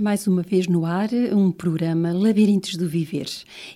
Mais 0.00 0.28
uma 0.28 0.42
vez 0.42 0.68
no 0.68 0.86
ar, 0.86 1.08
um 1.34 1.50
programa 1.50 2.12
Labirintos 2.12 2.76
do 2.76 2.88
Viver. 2.88 3.26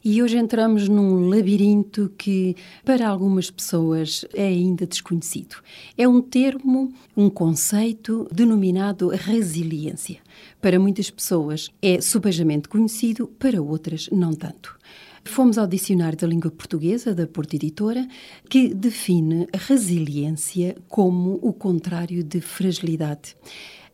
E 0.04 0.22
hoje 0.22 0.38
entramos 0.38 0.88
num 0.88 1.28
labirinto 1.28 2.12
que, 2.16 2.54
para 2.84 3.08
algumas 3.08 3.50
pessoas, 3.50 4.24
é 4.32 4.46
ainda 4.46 4.86
desconhecido. 4.86 5.56
É 5.98 6.06
um 6.06 6.22
termo, 6.22 6.92
um 7.16 7.28
conceito 7.28 8.28
denominado 8.30 9.08
resiliência. 9.08 10.18
Para 10.60 10.78
muitas 10.78 11.10
pessoas 11.10 11.72
é 11.82 12.00
subejamente 12.00 12.68
conhecido, 12.68 13.26
para 13.26 13.60
outras, 13.60 14.08
não 14.12 14.32
tanto. 14.32 14.78
Fomos 15.24 15.58
ao 15.58 15.66
Dicionário 15.66 16.16
da 16.16 16.26
Língua 16.28 16.52
Portuguesa, 16.52 17.12
da 17.12 17.26
Porta 17.26 17.56
Editora, 17.56 18.06
que 18.48 18.72
define 18.72 19.48
resiliência 19.52 20.76
como 20.88 21.40
o 21.42 21.52
contrário 21.52 22.22
de 22.22 22.40
fragilidade 22.40 23.34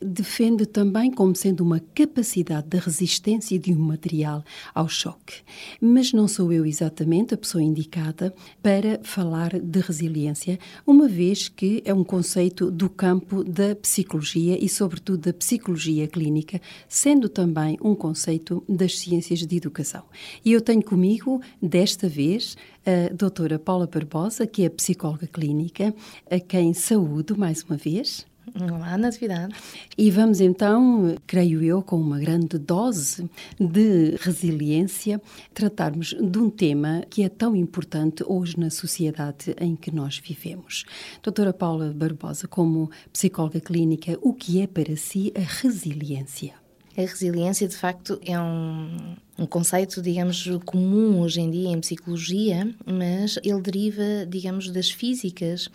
defende 0.01 0.67
também 0.67 1.11
como 1.11 1.35
sendo 1.35 1.63
uma 1.63 1.81
capacidade 1.81 2.69
de 2.69 2.79
resistência 2.79 3.59
de 3.59 3.73
um 3.73 3.79
material 3.79 4.45
ao 4.75 4.89
choque. 4.89 5.43
Mas 5.81 6.13
não 6.13 6.29
sou 6.29 6.53
eu 6.53 6.65
exatamente 6.65 7.35
a 7.35 7.37
pessoa 7.37 7.63
indicada 7.63 8.35
para 8.63 9.01
falar 9.03 9.59
de 9.59 9.81
resiliência, 9.81 10.59
uma 10.87 11.09
vez 11.09 11.49
que 11.49 11.83
é 11.85 11.93
um 11.93 12.05
conceito 12.05 12.71
do 12.71 12.89
campo 12.89 13.43
da 13.43 13.75
psicologia 13.75 14.63
e, 14.63 14.69
sobretudo, 14.69 15.19
da 15.19 15.33
psicologia 15.33 16.07
clínica, 16.07 16.61
sendo 16.89 17.29
também 17.29 17.79
um 17.83 17.95
conceito 17.95 18.63
das 18.69 18.99
ciências 18.99 19.41
de 19.41 19.57
educação. 19.57 20.05
E 20.45 20.53
eu 20.53 20.61
tenho 20.61 20.83
comigo, 20.83 21.41
desta 21.61 22.09
vez, 22.09 22.57
a 22.87 23.13
doutora 23.13 23.59
Paula 23.59 23.87
Barbosa, 23.87 24.47
que 24.47 24.65
é 24.65 24.69
psicóloga 24.69 25.27
clínica, 25.27 25.95
a 26.31 26.39
quem 26.39 26.73
saúdo 26.73 27.37
mais 27.37 27.63
uma 27.63 27.77
vez. 27.77 28.28
Olá, 28.55 28.97
Natividade. 28.97 29.55
E 29.97 30.11
vamos 30.11 30.41
então, 30.41 31.17
creio 31.27 31.63
eu, 31.63 31.83
com 31.83 31.97
uma 31.97 32.19
grande 32.19 32.57
dose 32.57 33.29
de 33.59 34.17
resiliência, 34.21 35.21
tratarmos 35.53 36.15
de 36.19 36.39
um 36.39 36.49
tema 36.49 37.03
que 37.11 37.23
é 37.23 37.29
tão 37.29 37.55
importante 37.55 38.25
hoje 38.27 38.59
na 38.59 38.71
sociedade 38.71 39.55
em 39.61 39.77
que 39.77 39.91
nós 39.91 40.19
vivemos. 40.19 40.85
Doutora 41.23 41.53
Paula 41.53 41.93
Barbosa, 41.93 42.49
como 42.49 42.91
psicóloga 43.13 43.61
clínica, 43.61 44.19
o 44.23 44.33
que 44.33 44.63
é 44.63 44.67
para 44.67 44.97
si 44.97 45.33
a 45.37 45.41
resiliência? 45.41 46.55
A 46.97 47.03
resiliência, 47.03 47.69
de 47.69 47.77
facto, 47.77 48.19
é 48.25 48.39
um, 48.41 49.17
um 49.39 49.47
conceito, 49.47 50.03
digamos, 50.03 50.49
comum 50.65 51.21
hoje 51.21 51.41
em 51.41 51.49
dia 51.49 51.69
em 51.69 51.81
psicologia, 51.81 52.75
mas 52.85 53.39
ele 53.45 53.61
deriva, 53.61 54.27
digamos, 54.29 54.69
das 54.69 54.91
físicas, 54.91 55.69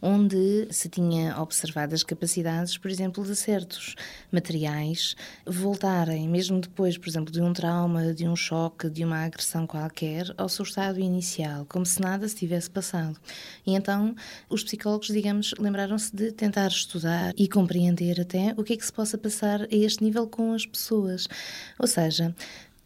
onde 0.00 0.66
se 0.70 0.88
tinha 0.88 1.38
observado 1.38 1.94
as 1.94 2.02
capacidades, 2.02 2.78
por 2.78 2.90
exemplo, 2.90 3.22
de 3.22 3.36
certos 3.36 3.94
materiais 4.32 5.14
voltarem, 5.46 6.26
mesmo 6.26 6.60
depois, 6.60 6.96
por 6.96 7.08
exemplo, 7.08 7.30
de 7.30 7.42
um 7.42 7.52
trauma, 7.52 8.14
de 8.14 8.26
um 8.26 8.34
choque, 8.34 8.88
de 8.88 9.04
uma 9.04 9.24
agressão 9.24 9.66
qualquer, 9.66 10.32
ao 10.38 10.48
seu 10.48 10.64
estado 10.64 10.98
inicial, 10.98 11.66
como 11.68 11.84
se 11.84 12.00
nada 12.00 12.26
se 12.26 12.36
tivesse 12.36 12.70
passado. 12.70 13.18
E 13.66 13.74
então 13.74 14.14
os 14.48 14.64
psicólogos, 14.64 15.08
digamos, 15.08 15.52
lembraram-se 15.58 16.14
de 16.16 16.32
tentar 16.32 16.68
estudar 16.68 17.34
e 17.36 17.46
compreender 17.46 18.18
até 18.18 18.54
o 18.56 18.64
que 18.64 18.72
é 18.72 18.76
que 18.78 18.86
se 18.86 18.92
possa 18.92 19.18
passar 19.18 19.62
a 19.62 19.68
este 19.70 20.02
nível 20.02 20.26
com 20.26 20.54
as 20.54 20.64
pessoas. 20.64 21.28
Ou 21.78 21.86
seja, 21.86 22.34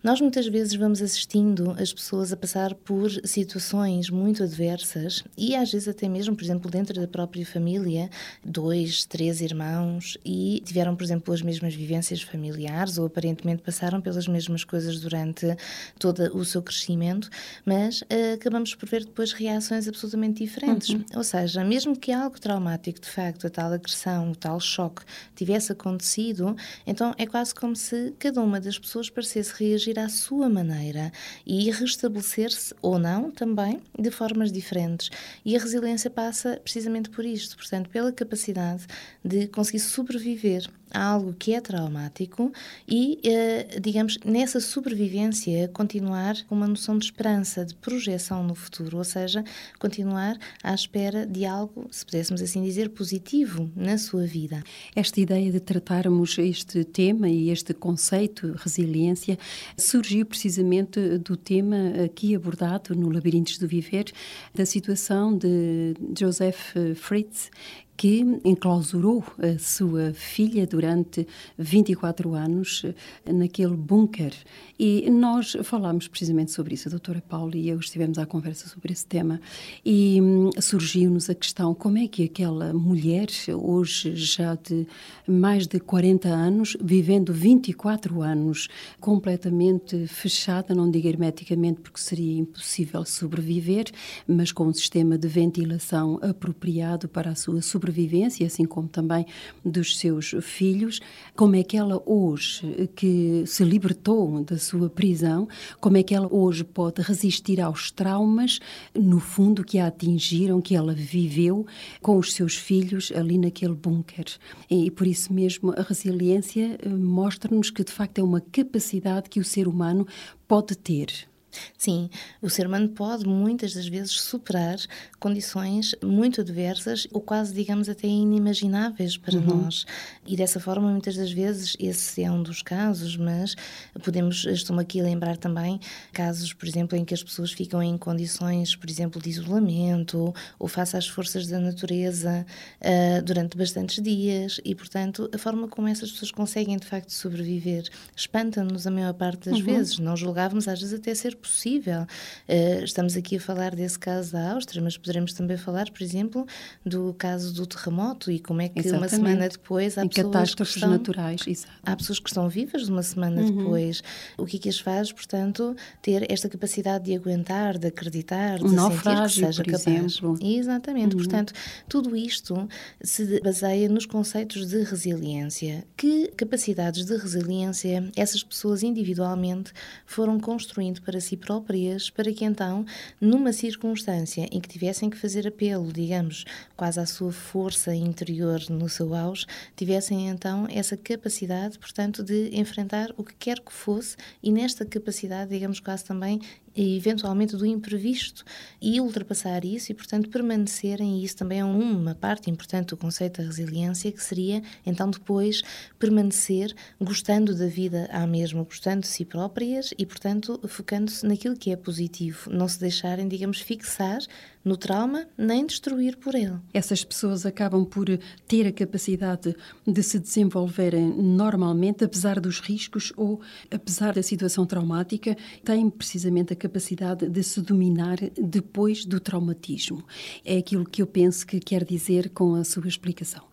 nós 0.04 0.20
muitas 0.20 0.46
vezes 0.46 0.74
vamos 0.74 1.00
assistindo 1.00 1.74
as 1.78 1.90
pessoas 1.90 2.30
a 2.30 2.36
passar 2.36 2.74
por 2.74 3.10
situações 3.24 4.10
muito 4.10 4.42
adversas 4.42 5.24
e 5.34 5.56
às 5.56 5.72
vezes 5.72 5.88
até 5.88 6.06
mesmo, 6.10 6.36
por 6.36 6.44
exemplo, 6.44 6.70
dentro 6.70 7.00
da 7.00 7.08
própria 7.08 7.46
família, 7.46 8.10
dois, 8.44 9.06
três 9.06 9.40
irmãos 9.40 10.18
e 10.22 10.62
tiveram, 10.62 10.94
por 10.94 11.04
exemplo, 11.04 11.32
as 11.32 11.40
mesmas 11.40 11.74
vivências 11.74 12.20
familiares 12.20 12.98
ou 12.98 13.06
aparentemente 13.06 13.62
passaram 13.62 13.98
pelas 13.98 14.28
mesmas 14.28 14.62
coisas 14.62 15.00
durante 15.00 15.56
todo 15.98 16.36
o 16.36 16.44
seu 16.44 16.62
crescimento, 16.62 17.30
mas 17.64 18.02
uh, 18.02 18.34
acabamos 18.34 18.74
por 18.74 18.86
ver 18.86 19.06
depois 19.06 19.32
reações 19.32 19.88
absolutamente 19.88 20.44
diferentes. 20.44 20.90
Uhum. 20.90 21.02
Ou 21.16 21.24
seja, 21.24 21.64
mesmo 21.64 21.96
que 21.98 22.12
algo 22.12 22.38
traumático, 22.38 23.00
de 23.00 23.08
facto, 23.08 23.46
a 23.46 23.50
tal 23.50 23.72
agressão, 23.72 24.32
o 24.32 24.36
tal 24.36 24.60
choque 24.60 25.02
tivesse 25.34 25.72
acontecido, 25.72 26.54
então 26.86 27.14
é 27.16 27.24
quase 27.24 27.54
como 27.54 27.74
se 27.74 28.12
cada 28.18 28.42
uma 28.42 28.60
das 28.60 28.78
pessoas 28.78 29.08
parecesse 29.08 29.54
reagir 29.58 29.93
à 29.98 30.08
sua 30.08 30.48
maneira 30.48 31.12
e 31.46 31.70
restabelecer-se 31.70 32.74
ou 32.82 32.98
não 32.98 33.30
também 33.30 33.80
de 33.98 34.10
formas 34.10 34.50
diferentes. 34.50 35.10
E 35.44 35.56
a 35.56 35.60
resiliência 35.60 36.10
passa 36.10 36.60
precisamente 36.62 37.10
por 37.10 37.24
isto, 37.24 37.56
portanto, 37.56 37.88
pela 37.90 38.12
capacidade 38.12 38.86
de 39.24 39.46
conseguir 39.48 39.80
sobreviver 39.80 40.68
algo 40.94 41.34
que 41.34 41.52
é 41.52 41.60
traumático 41.60 42.52
e, 42.88 43.18
eh, 43.24 43.80
digamos, 43.80 44.18
nessa 44.24 44.60
sobrevivência, 44.60 45.68
continuar 45.68 46.36
com 46.44 46.54
uma 46.54 46.68
noção 46.68 46.96
de 46.96 47.06
esperança, 47.06 47.64
de 47.64 47.74
projeção 47.74 48.44
no 48.44 48.54
futuro, 48.54 48.98
ou 48.98 49.04
seja, 49.04 49.44
continuar 49.78 50.38
à 50.62 50.72
espera 50.74 51.26
de 51.26 51.44
algo, 51.44 51.88
se 51.90 52.04
pudéssemos 52.04 52.40
assim 52.40 52.62
dizer, 52.62 52.90
positivo 52.90 53.70
na 53.74 53.98
sua 53.98 54.24
vida. 54.24 54.62
Esta 54.94 55.20
ideia 55.20 55.50
de 55.50 55.60
tratarmos 55.60 56.38
este 56.38 56.84
tema 56.84 57.28
e 57.28 57.50
este 57.50 57.74
conceito, 57.74 58.54
resiliência, 58.56 59.38
surgiu 59.76 60.24
precisamente 60.24 61.18
do 61.18 61.36
tema 61.36 62.04
aqui 62.04 62.34
abordado 62.34 62.94
no 62.94 63.10
Labirintos 63.10 63.58
do 63.58 63.66
Viver, 63.66 64.12
da 64.54 64.64
situação 64.64 65.36
de 65.36 65.94
Joseph 66.16 66.74
Fritz, 66.94 67.50
que 67.96 68.40
enclausurou 68.44 69.24
a 69.38 69.58
sua 69.58 70.12
filha 70.12 70.66
durante 70.66 71.26
24 71.58 72.34
anos 72.34 72.82
eh, 72.84 73.32
naquele 73.32 73.76
bunker. 73.76 74.34
E 74.78 75.08
nós 75.08 75.56
falámos 75.62 76.08
precisamente 76.08 76.50
sobre 76.50 76.74
isso, 76.74 76.88
a 76.88 76.90
doutora 76.90 77.22
Paula 77.26 77.56
e 77.56 77.68
eu 77.68 77.78
estivemos 77.78 78.18
à 78.18 78.26
conversa 78.26 78.68
sobre 78.68 78.92
esse 78.92 79.06
tema 79.06 79.40
e 79.84 80.20
hum, 80.20 80.50
surgiu-nos 80.60 81.30
a 81.30 81.34
questão 81.34 81.72
como 81.74 81.98
é 81.98 82.08
que 82.08 82.24
aquela 82.24 82.72
mulher, 82.72 83.28
hoje 83.52 84.16
já 84.16 84.56
de 84.56 84.86
mais 85.26 85.66
de 85.66 85.78
40 85.78 86.28
anos, 86.28 86.76
vivendo 86.82 87.32
24 87.32 88.20
anos 88.22 88.68
completamente 89.00 90.06
fechada, 90.08 90.74
não 90.74 90.90
digo 90.90 91.06
hermeticamente 91.06 91.80
porque 91.80 92.00
seria 92.00 92.40
impossível 92.40 93.04
sobreviver, 93.04 93.84
mas 94.26 94.50
com 94.50 94.66
um 94.66 94.74
sistema 94.74 95.16
de 95.16 95.28
ventilação 95.28 96.18
apropriado 96.20 97.08
para 97.08 97.30
a 97.30 97.34
sua 97.34 97.62
sobrevivência, 97.62 97.83
sobrevivência, 97.84 98.46
assim 98.46 98.64
como 98.64 98.88
também 98.88 99.26
dos 99.64 99.98
seus 99.98 100.34
filhos, 100.40 101.00
como 101.36 101.56
é 101.56 101.62
que 101.62 101.76
ela 101.76 102.02
hoje, 102.06 102.88
que 102.96 103.44
se 103.46 103.62
libertou 103.64 104.42
da 104.42 104.58
sua 104.58 104.88
prisão, 104.88 105.46
como 105.80 105.96
é 105.98 106.02
que 106.02 106.14
ela 106.14 106.28
hoje 106.32 106.64
pode 106.64 107.02
resistir 107.02 107.60
aos 107.60 107.90
traumas, 107.90 108.58
no 108.94 109.20
fundo, 109.20 109.62
que 109.62 109.78
a 109.78 109.88
atingiram, 109.88 110.60
que 110.60 110.74
ela 110.74 110.94
viveu 110.94 111.66
com 112.00 112.18
os 112.18 112.32
seus 112.32 112.56
filhos 112.56 113.12
ali 113.14 113.36
naquele 113.38 113.74
bunker. 113.74 114.24
E 114.70 114.90
por 114.90 115.06
isso 115.06 115.32
mesmo 115.32 115.72
a 115.76 115.82
resiliência 115.82 116.78
eh, 116.82 116.88
mostra-nos 116.88 117.70
que 117.70 117.84
de 117.84 117.92
facto 117.92 118.18
é 118.18 118.22
uma 118.22 118.40
capacidade 118.40 119.28
que 119.28 119.40
o 119.40 119.44
ser 119.44 119.68
humano 119.68 120.06
pode 120.48 120.76
ter. 120.76 121.33
Sim, 121.76 122.08
o 122.40 122.48
ser 122.48 122.66
humano 122.66 122.88
pode 122.88 123.26
muitas 123.26 123.74
das 123.74 123.86
vezes 123.86 124.20
superar 124.20 124.78
condições 125.18 125.94
muito 126.02 126.40
adversas 126.40 127.06
ou 127.12 127.20
quase, 127.20 127.54
digamos, 127.54 127.88
até 127.88 128.06
inimagináveis 128.06 129.16
para 129.16 129.36
uhum. 129.36 129.62
nós. 129.62 129.86
E 130.26 130.36
dessa 130.36 130.60
forma, 130.60 130.90
muitas 130.90 131.16
das 131.16 131.32
vezes, 131.32 131.76
esse 131.78 132.22
é 132.22 132.30
um 132.30 132.42
dos 132.42 132.62
casos, 132.62 133.16
mas 133.16 133.54
podemos, 134.02 134.44
estou 134.44 134.78
aqui 134.78 135.00
a 135.00 135.04
lembrar 135.04 135.36
também 135.36 135.80
casos, 136.12 136.52
por 136.52 136.68
exemplo, 136.68 136.96
em 136.96 137.04
que 137.04 137.14
as 137.14 137.22
pessoas 137.22 137.52
ficam 137.52 137.82
em 137.82 137.96
condições, 137.96 138.76
por 138.76 138.88
exemplo, 138.88 139.20
de 139.20 139.30
isolamento 139.30 140.34
ou 140.58 140.68
face 140.68 140.96
às 140.96 141.06
forças 141.06 141.46
da 141.46 141.58
natureza 141.58 142.46
uh, 142.80 143.22
durante 143.22 143.56
bastantes 143.56 144.02
dias 144.02 144.60
e, 144.64 144.74
portanto, 144.74 145.30
a 145.32 145.38
forma 145.38 145.68
como 145.68 145.88
essas 145.88 146.10
pessoas 146.10 146.30
conseguem 146.30 146.76
de 146.76 146.86
facto 146.86 147.10
sobreviver 147.10 147.88
espanta-nos 148.16 148.86
a 148.86 148.90
maior 148.90 149.14
parte 149.14 149.50
das 149.50 149.58
uhum. 149.58 149.64
vezes. 149.64 149.98
Não 149.98 150.16
julgávamos 150.16 150.68
às 150.68 150.80
vezes 150.80 150.98
até 150.98 151.14
ser 151.14 151.36
possível. 151.48 152.02
Uh, 152.48 152.84
estamos 152.84 153.16
aqui 153.16 153.36
a 153.36 153.40
falar 153.40 153.74
desse 153.74 153.98
caso 153.98 154.32
da 154.32 154.52
Áustria, 154.52 154.82
mas 154.82 154.96
poderemos 154.96 155.32
também 155.32 155.56
falar, 155.56 155.90
por 155.90 156.02
exemplo, 156.02 156.46
do 156.84 157.14
caso 157.14 157.52
do 157.52 157.66
terremoto 157.66 158.30
e 158.30 158.38
como 158.38 158.62
é 158.62 158.68
que 158.68 158.80
Exatamente. 158.80 159.02
uma 159.02 159.08
semana 159.08 159.48
depois 159.48 159.98
há 159.98 160.04
em 160.04 160.08
pessoas 160.08 160.54
que 160.54 160.62
estão, 160.62 160.90
naturais. 160.90 161.40
Exato. 161.46 161.72
Há 161.84 161.96
pessoas 161.96 162.18
que 162.18 162.28
estão 162.28 162.48
vivas 162.48 162.88
uma 162.88 163.02
semana 163.02 163.42
uhum. 163.42 163.56
depois. 163.56 164.02
O 164.38 164.46
que 164.46 164.56
é 164.56 164.60
que 164.60 164.68
as 164.68 164.78
faz, 164.78 165.12
portanto, 165.12 165.76
ter 166.00 166.30
esta 166.30 166.48
capacidade 166.48 167.04
de 167.04 167.14
aguentar, 167.14 167.78
de 167.78 167.88
acreditar, 167.88 168.58
de 168.58 168.64
um 168.64 168.90
sentir 168.90 169.22
que 169.22 169.28
seja 169.28 169.64
capaz. 169.64 169.86
Exemplo. 169.86 170.38
Exatamente. 170.42 171.14
Uhum. 171.14 171.22
Portanto, 171.22 171.52
tudo 171.88 172.16
isto 172.16 172.68
se 173.02 173.40
baseia 173.40 173.88
nos 173.88 174.06
conceitos 174.06 174.66
de 174.66 174.82
resiliência. 174.82 175.84
Que 175.96 176.28
capacidades 176.36 177.04
de 177.04 177.16
resiliência 177.16 178.10
essas 178.16 178.42
pessoas 178.42 178.82
individualmente 178.82 179.72
foram 180.06 180.38
construindo 180.38 181.00
para 181.02 181.20
si 181.20 181.33
próprias, 181.36 182.10
para 182.10 182.32
que 182.32 182.44
então, 182.44 182.84
numa 183.20 183.52
circunstância 183.52 184.48
em 184.50 184.60
que 184.60 184.68
tivessem 184.68 185.10
que 185.10 185.16
fazer 185.16 185.46
apelo, 185.46 185.92
digamos, 185.92 186.44
quase 186.76 187.00
à 187.00 187.06
sua 187.06 187.32
força 187.32 187.94
interior 187.94 188.60
no 188.68 188.88
seu 188.88 189.14
auge, 189.14 189.46
tivessem 189.76 190.28
então 190.28 190.66
essa 190.70 190.96
capacidade, 190.96 191.78
portanto, 191.78 192.22
de 192.22 192.50
enfrentar 192.56 193.12
o 193.16 193.24
que 193.24 193.34
quer 193.34 193.60
que 193.60 193.72
fosse 193.72 194.16
e 194.42 194.50
nesta 194.52 194.84
capacidade, 194.84 195.50
digamos, 195.50 195.80
quase 195.80 196.04
também 196.04 196.40
eventualmente 196.76 197.56
do 197.56 197.64
imprevisto 197.64 198.44
e 198.80 199.00
ultrapassar 199.00 199.64
isso 199.64 199.92
e, 199.92 199.94
portanto, 199.94 200.28
permanecerem, 200.28 201.20
e 201.20 201.24
isso 201.24 201.36
também 201.36 201.60
é 201.60 201.64
uma 201.64 202.14
parte 202.14 202.50
importante 202.50 202.88
do 202.88 202.96
conceito 202.96 203.40
da 203.40 203.46
resiliência, 203.46 204.10
que 204.10 204.22
seria, 204.22 204.62
então, 204.84 205.10
depois 205.10 205.62
permanecer 205.98 206.74
gostando 207.00 207.54
da 207.54 207.66
vida 207.66 208.08
à 208.12 208.26
mesma, 208.26 208.62
gostando 208.62 209.02
de 209.02 209.08
si 209.08 209.24
próprias 209.24 209.92
e, 209.98 210.04
portanto, 210.04 210.60
focando-se 210.66 211.26
naquilo 211.26 211.56
que 211.56 211.70
é 211.70 211.76
positivo, 211.76 212.50
não 212.50 212.68
se 212.68 212.80
deixarem, 212.80 213.28
digamos, 213.28 213.60
fixar 213.60 214.20
no 214.64 214.76
trauma 214.76 215.26
nem 215.36 215.66
destruir 215.66 216.16
por 216.16 216.34
ele. 216.34 216.56
Essas 216.72 217.04
pessoas 217.04 217.44
acabam 217.44 217.84
por 217.84 218.06
ter 218.48 218.66
a 218.66 218.72
capacidade 218.72 219.54
de 219.86 220.02
se 220.02 220.18
desenvolverem 220.18 221.06
normalmente, 221.06 222.04
apesar 222.04 222.40
dos 222.40 222.60
riscos 222.60 223.12
ou 223.16 223.40
apesar 223.70 224.14
da 224.14 224.22
situação 224.22 224.64
traumática, 224.64 225.36
têm 225.62 225.90
precisamente 225.90 226.52
a 226.52 226.56
capacidade 226.56 227.28
de 227.28 227.42
se 227.42 227.60
dominar 227.60 228.18
depois 228.40 229.04
do 229.04 229.20
traumatismo. 229.20 230.04
É 230.44 230.56
aquilo 230.56 230.84
que 230.84 231.02
eu 231.02 231.06
penso 231.06 231.46
que 231.46 231.60
quer 231.60 231.84
dizer 231.84 232.30
com 232.30 232.54
a 232.54 232.64
sua 232.64 232.88
explicação. 232.88 233.44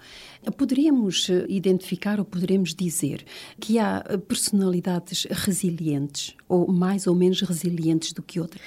Poderíamos 0.57 1.27
identificar 1.47 2.19
ou 2.19 2.25
poderemos 2.25 2.73
dizer 2.73 3.23
que 3.59 3.77
há 3.77 4.03
personalidades 4.27 5.27
resilientes 5.29 6.35
ou 6.47 6.71
mais 6.71 7.05
ou 7.05 7.13
menos 7.13 7.41
resilientes 7.41 8.13
do 8.13 8.23
que 8.23 8.39
outras? 8.39 8.61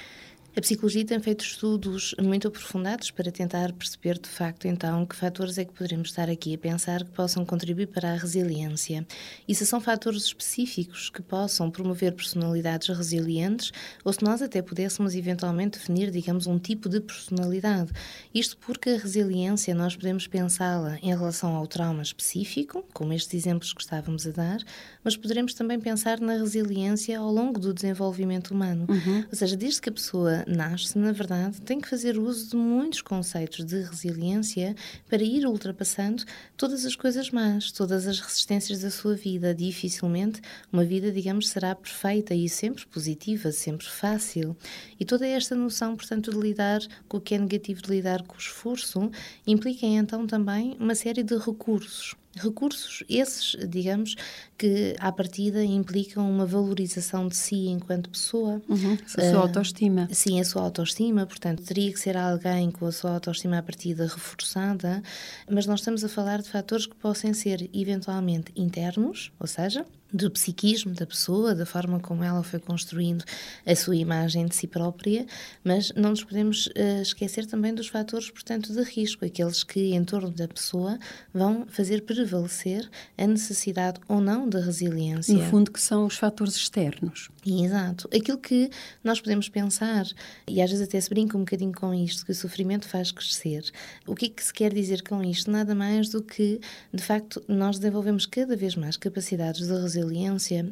A 0.57 0.61
psicologia 0.61 1.03
tem 1.03 1.19
feito 1.19 1.43
estudos 1.43 2.15
muito 2.17 2.47
aprofundados 2.47 3.11
para 3.11 3.29
tentar 3.29 3.73
perceber 3.73 4.17
de 4.17 4.29
facto 4.29 4.69
então 4.69 5.05
que 5.05 5.13
fatores 5.13 5.57
é 5.57 5.65
que 5.65 5.73
poderemos 5.73 6.07
estar 6.07 6.29
aqui 6.29 6.55
a 6.55 6.57
pensar 6.57 7.03
que 7.03 7.11
possam 7.11 7.45
contribuir 7.45 7.87
para 7.87 8.13
a 8.13 8.15
resiliência. 8.15 9.05
E 9.45 9.53
se 9.53 9.65
são 9.65 9.81
fatores 9.81 10.23
específicos 10.23 11.09
que 11.09 11.21
possam 11.21 11.69
promover 11.69 12.13
personalidades 12.13 12.87
resilientes 12.87 13.73
ou 14.05 14.13
se 14.13 14.23
nós 14.23 14.41
até 14.41 14.61
pudéssemos 14.61 15.13
eventualmente 15.13 15.77
definir, 15.77 16.09
digamos, 16.09 16.47
um 16.47 16.57
tipo 16.57 16.87
de 16.87 17.01
personalidade. 17.01 17.91
Isto 18.33 18.55
porque 18.55 18.91
a 18.91 18.97
resiliência 18.97 19.75
nós 19.75 19.93
podemos 19.93 20.25
pensá-la 20.25 20.97
em 21.01 21.09
relação 21.09 21.53
ao 21.53 21.67
trauma 21.67 22.01
específico, 22.01 22.85
como 22.93 23.11
estes 23.11 23.33
exemplos 23.33 23.73
que 23.73 23.81
estávamos 23.81 24.25
a 24.25 24.31
dar, 24.31 24.59
mas 25.03 25.17
poderemos 25.17 25.53
também 25.53 25.81
pensar 25.81 26.21
na 26.21 26.37
resiliência 26.37 27.19
ao 27.19 27.29
longo 27.29 27.59
do 27.59 27.73
desenvolvimento 27.73 28.51
humano. 28.51 28.87
Uhum. 28.87 29.25
Ou 29.29 29.35
seja, 29.35 29.57
desde 29.57 29.81
que 29.81 29.89
a 29.89 29.91
pessoa 29.91 30.44
nasce, 30.45 30.97
na 30.97 31.11
verdade, 31.11 31.61
tem 31.61 31.79
que 31.79 31.89
fazer 31.89 32.17
uso 32.17 32.49
de 32.49 32.55
muitos 32.55 33.01
conceitos 33.01 33.65
de 33.65 33.81
resiliência 33.81 34.75
para 35.09 35.23
ir 35.23 35.45
ultrapassando 35.45 36.23
todas 36.57 36.85
as 36.85 36.95
coisas 36.95 37.31
más, 37.31 37.71
todas 37.71 38.07
as 38.07 38.19
resistências 38.19 38.81
da 38.81 38.91
sua 38.91 39.15
vida. 39.15 39.53
Dificilmente 39.53 40.41
uma 40.71 40.83
vida, 40.83 41.11
digamos, 41.11 41.49
será 41.49 41.75
perfeita 41.75 42.33
e 42.33 42.47
sempre 42.47 42.85
positiva, 42.85 43.51
sempre 43.51 43.87
fácil. 43.87 44.55
E 44.99 45.05
toda 45.05 45.27
esta 45.27 45.55
noção, 45.55 45.95
portanto, 45.95 46.31
de 46.31 46.37
lidar 46.37 46.81
com 47.07 47.17
o 47.17 47.21
que 47.21 47.35
é 47.35 47.37
negativo, 47.37 47.81
de 47.81 47.89
lidar 47.89 48.23
com 48.23 48.35
o 48.35 48.39
esforço, 48.39 49.11
implica 49.45 49.85
então 49.85 50.27
também 50.27 50.75
uma 50.79 50.95
série 50.95 51.23
de 51.23 51.37
recursos. 51.37 52.15
Recursos 52.35 53.03
esses, 53.09 53.55
digamos, 53.67 54.15
que 54.57 54.95
à 54.99 55.11
partida 55.11 55.63
implicam 55.63 56.29
uma 56.29 56.45
valorização 56.45 57.27
de 57.27 57.35
si 57.35 57.67
enquanto 57.67 58.09
pessoa. 58.09 58.61
Uhum, 58.67 58.97
a 59.05 59.21
sua 59.21 59.39
uh, 59.39 59.41
autoestima. 59.41 60.07
Sim, 60.11 60.39
a 60.39 60.45
sua 60.45 60.61
autoestima, 60.61 61.25
portanto, 61.25 61.63
teria 61.63 61.91
que 61.91 61.99
ser 61.99 62.17
alguém 62.17 62.71
com 62.71 62.85
a 62.85 62.91
sua 62.91 63.11
autoestima 63.11 63.57
à 63.57 63.63
partida 63.63 64.03
reforçada, 64.03 65.01
mas 65.49 65.65
nós 65.65 65.79
estamos 65.79 66.03
a 66.03 66.09
falar 66.09 66.41
de 66.41 66.49
fatores 66.49 66.85
que 66.85 66.95
possam 66.95 67.33
ser 67.33 67.69
eventualmente 67.73 68.51
internos, 68.55 69.31
ou 69.39 69.47
seja, 69.47 69.85
do 70.15 70.31
psiquismo 70.31 70.93
da 70.93 71.05
pessoa, 71.05 71.53
da 71.53 71.65
forma 71.65 71.99
como 71.99 72.23
ela 72.23 72.41
foi 72.41 72.59
construindo 72.59 73.23
a 73.65 73.75
sua 73.75 73.97
imagem 73.97 74.45
de 74.45 74.55
si 74.55 74.65
própria, 74.65 75.25
mas 75.63 75.91
não 75.93 76.11
nos 76.11 76.23
podemos 76.23 76.67
uh, 76.67 77.01
esquecer 77.01 77.45
também 77.45 77.73
dos 77.73 77.87
fatores, 77.87 78.29
portanto, 78.29 78.71
de 78.71 78.81
risco, 78.83 79.25
aqueles 79.25 79.63
que 79.63 79.93
em 79.93 80.03
torno 80.05 80.31
da 80.31 80.47
pessoa 80.47 80.97
vão 81.33 81.65
fazer 81.67 82.01
prevalecer 82.03 82.89
a 83.17 83.27
necessidade 83.27 83.99
ou 84.07 84.21
não 84.21 84.47
de 84.47 84.59
resiliência. 84.59 85.33
No 85.33 85.43
fundo, 85.49 85.69
que 85.69 85.81
são 85.81 86.05
os 86.05 86.15
fatores 86.15 86.55
externos. 86.55 87.29
Exato. 87.45 88.07
Aquilo 88.15 88.37
que 88.37 88.69
nós 89.03 89.19
podemos 89.19 89.49
pensar, 89.49 90.05
e 90.47 90.61
às 90.61 90.71
vezes 90.71 90.87
até 90.87 90.99
se 90.99 91.09
brinca 91.09 91.37
um 91.37 91.41
bocadinho 91.41 91.73
com 91.73 91.93
isto, 91.93 92.25
que 92.25 92.31
o 92.31 92.35
sofrimento 92.35 92.87
faz 92.87 93.11
crescer. 93.11 93.65
O 94.07 94.15
que 94.15 94.27
é 94.27 94.29
que 94.29 94.43
se 94.43 94.53
quer 94.53 94.73
dizer 94.73 95.03
com 95.03 95.21
isto? 95.23 95.51
Nada 95.51 95.75
mais 95.75 96.09
do 96.09 96.23
que, 96.23 96.59
de 96.93 97.03
facto, 97.03 97.43
nós 97.47 97.77
desenvolvemos 97.77 98.25
cada 98.25 98.55
vez 98.55 98.75
mais 98.75 98.95
capacidades 98.97 99.67
de 99.67 99.73
resiliência, 99.73 100.04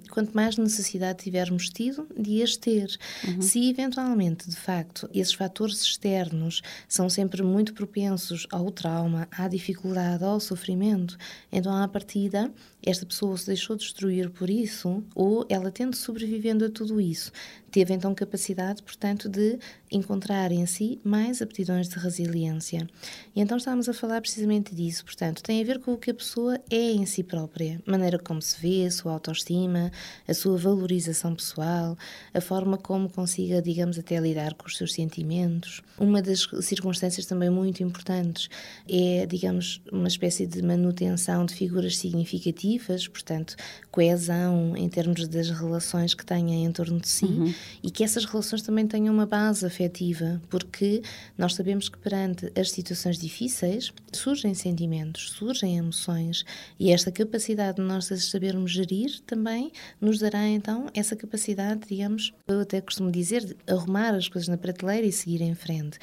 quanto 0.09 0.33
mais 0.33 0.57
necessidade 0.57 1.23
tivermos 1.23 1.69
tido 1.69 2.07
de 2.17 2.41
as 2.41 2.55
ter. 2.55 2.97
Uhum. 3.27 3.41
Se 3.41 3.69
eventualmente, 3.69 4.49
de 4.49 4.55
facto, 4.55 5.09
esses 5.13 5.33
fatores 5.33 5.81
externos 5.81 6.61
são 6.87 7.09
sempre 7.09 7.43
muito 7.43 7.73
propensos 7.73 8.47
ao 8.51 8.71
trauma, 8.71 9.27
à 9.31 9.47
dificuldade, 9.47 10.23
ao 10.23 10.39
sofrimento, 10.39 11.17
então, 11.51 11.75
à 11.75 11.87
partida, 11.87 12.51
esta 12.85 13.05
pessoa 13.05 13.37
se 13.37 13.47
deixou 13.47 13.75
destruir 13.75 14.29
por 14.29 14.49
isso, 14.49 15.03
ou 15.15 15.45
ela 15.49 15.71
tendo 15.71 15.95
sobrevivendo 15.95 16.65
a 16.65 16.69
tudo 16.69 16.99
isso, 16.99 17.31
Teve 17.73 17.91
então 17.91 18.13
capacidade, 18.13 18.83
portanto, 18.83 19.27
de 19.27 19.57
encontrar 19.91 20.51
em 20.51 20.63
si 20.67 20.99
mais 21.03 21.41
aptidões 21.41 21.89
de 21.89 21.97
resiliência. 21.97 22.87
E 23.35 23.41
então 23.41 23.57
estávamos 23.57 23.89
a 23.89 23.93
falar 23.93 24.21
precisamente 24.21 24.75
disso, 24.75 25.03
portanto, 25.03 25.41
tem 25.41 25.59
a 25.59 25.65
ver 25.65 25.79
com 25.79 25.93
o 25.93 25.97
que 25.97 26.11
a 26.11 26.13
pessoa 26.13 26.61
é 26.69 26.91
em 26.91 27.03
si 27.07 27.23
própria, 27.23 27.81
maneira 27.83 28.19
como 28.19 28.39
se 28.39 28.61
vê, 28.61 28.85
a 28.85 28.91
sua 29.13 29.15
autoestima, 29.15 29.91
a 30.27 30.33
sua 30.33 30.57
valorização 30.57 31.35
pessoal, 31.35 31.97
a 32.33 32.41
forma 32.41 32.77
como 32.77 33.09
consiga, 33.09 33.61
digamos, 33.61 33.97
até 33.99 34.19
lidar 34.19 34.53
com 34.53 34.67
os 34.67 34.77
seus 34.77 34.93
sentimentos. 34.93 35.81
Uma 35.97 36.21
das 36.21 36.47
circunstâncias 36.61 37.25
também 37.25 37.49
muito 37.49 37.83
importantes 37.83 38.49
é, 38.87 39.25
digamos, 39.25 39.81
uma 39.91 40.07
espécie 40.07 40.45
de 40.45 40.61
manutenção 40.61 41.45
de 41.45 41.53
figuras 41.53 41.97
significativas, 41.97 43.07
portanto, 43.07 43.55
coesão 43.91 44.75
em 44.75 44.89
termos 44.89 45.27
das 45.27 45.49
relações 45.49 46.13
que 46.13 46.25
tenha 46.25 46.65
em 46.65 46.71
torno 46.71 46.99
de 46.99 47.07
si. 47.07 47.25
Uhum 47.25 47.53
e 47.81 47.91
que 47.91 48.03
essas 48.03 48.25
relações 48.25 48.61
também 48.61 48.87
tenham 48.87 49.13
uma 49.13 49.25
base 49.25 49.65
afetiva, 49.65 50.41
porque 50.49 51.01
nós 51.37 51.53
sabemos 51.55 51.89
que 51.89 51.97
perante 51.97 52.51
as 52.59 52.71
situações 52.71 53.17
difíceis 53.17 53.91
surgem 54.11 54.53
sentimentos, 54.53 55.31
surgem 55.31 55.77
emoções 55.77 56.45
e 56.79 56.91
esta 56.91 57.11
capacidade 57.11 57.77
de 57.77 57.83
nós 57.83 58.05
sabermos 58.05 58.71
gerir 58.71 59.02
também 59.25 59.71
nos 59.99 60.19
dará 60.19 60.47
então 60.47 60.87
essa 60.93 61.15
capacidade, 61.15 61.87
digamos, 61.87 62.33
eu 62.47 62.61
até 62.61 62.81
costumo 62.81 63.11
dizer, 63.11 63.45
de 63.45 63.55
arrumar 63.67 64.13
as 64.13 64.27
coisas 64.27 64.47
na 64.47 64.57
prateleira 64.57 65.05
e 65.05 65.11
seguir 65.11 65.41
em 65.41 65.55
frente. 65.55 65.99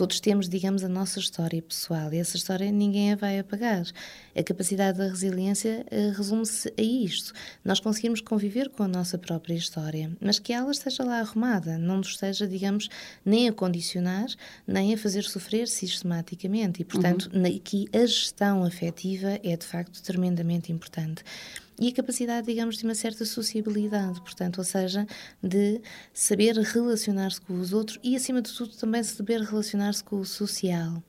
Todos 0.00 0.18
temos, 0.18 0.48
digamos, 0.48 0.82
a 0.82 0.88
nossa 0.88 1.18
história 1.18 1.60
pessoal 1.60 2.10
e 2.10 2.16
essa 2.16 2.34
história 2.34 2.72
ninguém 2.72 3.12
a 3.12 3.16
vai 3.16 3.38
apagar. 3.38 3.84
A 4.34 4.42
capacidade 4.42 4.96
da 4.96 5.08
resiliência 5.08 5.84
uh, 5.92 6.16
resume-se 6.16 6.72
a 6.78 6.82
isto. 6.82 7.34
Nós 7.62 7.80
conseguimos 7.80 8.22
conviver 8.22 8.70
com 8.70 8.82
a 8.82 8.88
nossa 8.88 9.18
própria 9.18 9.52
história, 9.52 10.10
mas 10.18 10.38
que 10.38 10.54
ela 10.54 10.70
esteja 10.70 11.04
lá 11.04 11.20
arrumada, 11.20 11.76
não 11.76 11.98
nos 11.98 12.12
esteja, 12.12 12.48
digamos, 12.48 12.88
nem 13.24 13.46
a 13.48 13.52
condicionar, 13.52 14.28
nem 14.66 14.94
a 14.94 14.96
fazer 14.96 15.24
sofrer 15.24 15.68
sistematicamente. 15.68 16.80
E, 16.80 16.84
portanto, 16.84 17.30
uhum. 17.34 17.44
aqui 17.44 17.86
a 17.92 18.06
gestão 18.06 18.64
afetiva 18.64 19.38
é 19.42 19.54
de 19.54 19.66
facto 19.66 20.02
tremendamente 20.02 20.72
importante 20.72 21.22
e 21.80 21.88
a 21.88 21.92
capacidade, 21.92 22.46
digamos, 22.46 22.76
de 22.76 22.84
uma 22.84 22.94
certa 22.94 23.24
sociabilidade, 23.24 24.20
portanto, 24.20 24.58
ou 24.58 24.64
seja, 24.64 25.06
de 25.42 25.80
saber 26.12 26.54
relacionar-se 26.56 27.40
com 27.40 27.54
os 27.54 27.72
outros 27.72 27.98
e, 28.02 28.14
acima 28.14 28.42
de 28.42 28.52
tudo, 28.52 28.76
também 28.76 29.02
saber 29.02 29.40
relacionar-se 29.40 30.04
com 30.04 30.16
o 30.16 30.24
social. 30.24 31.02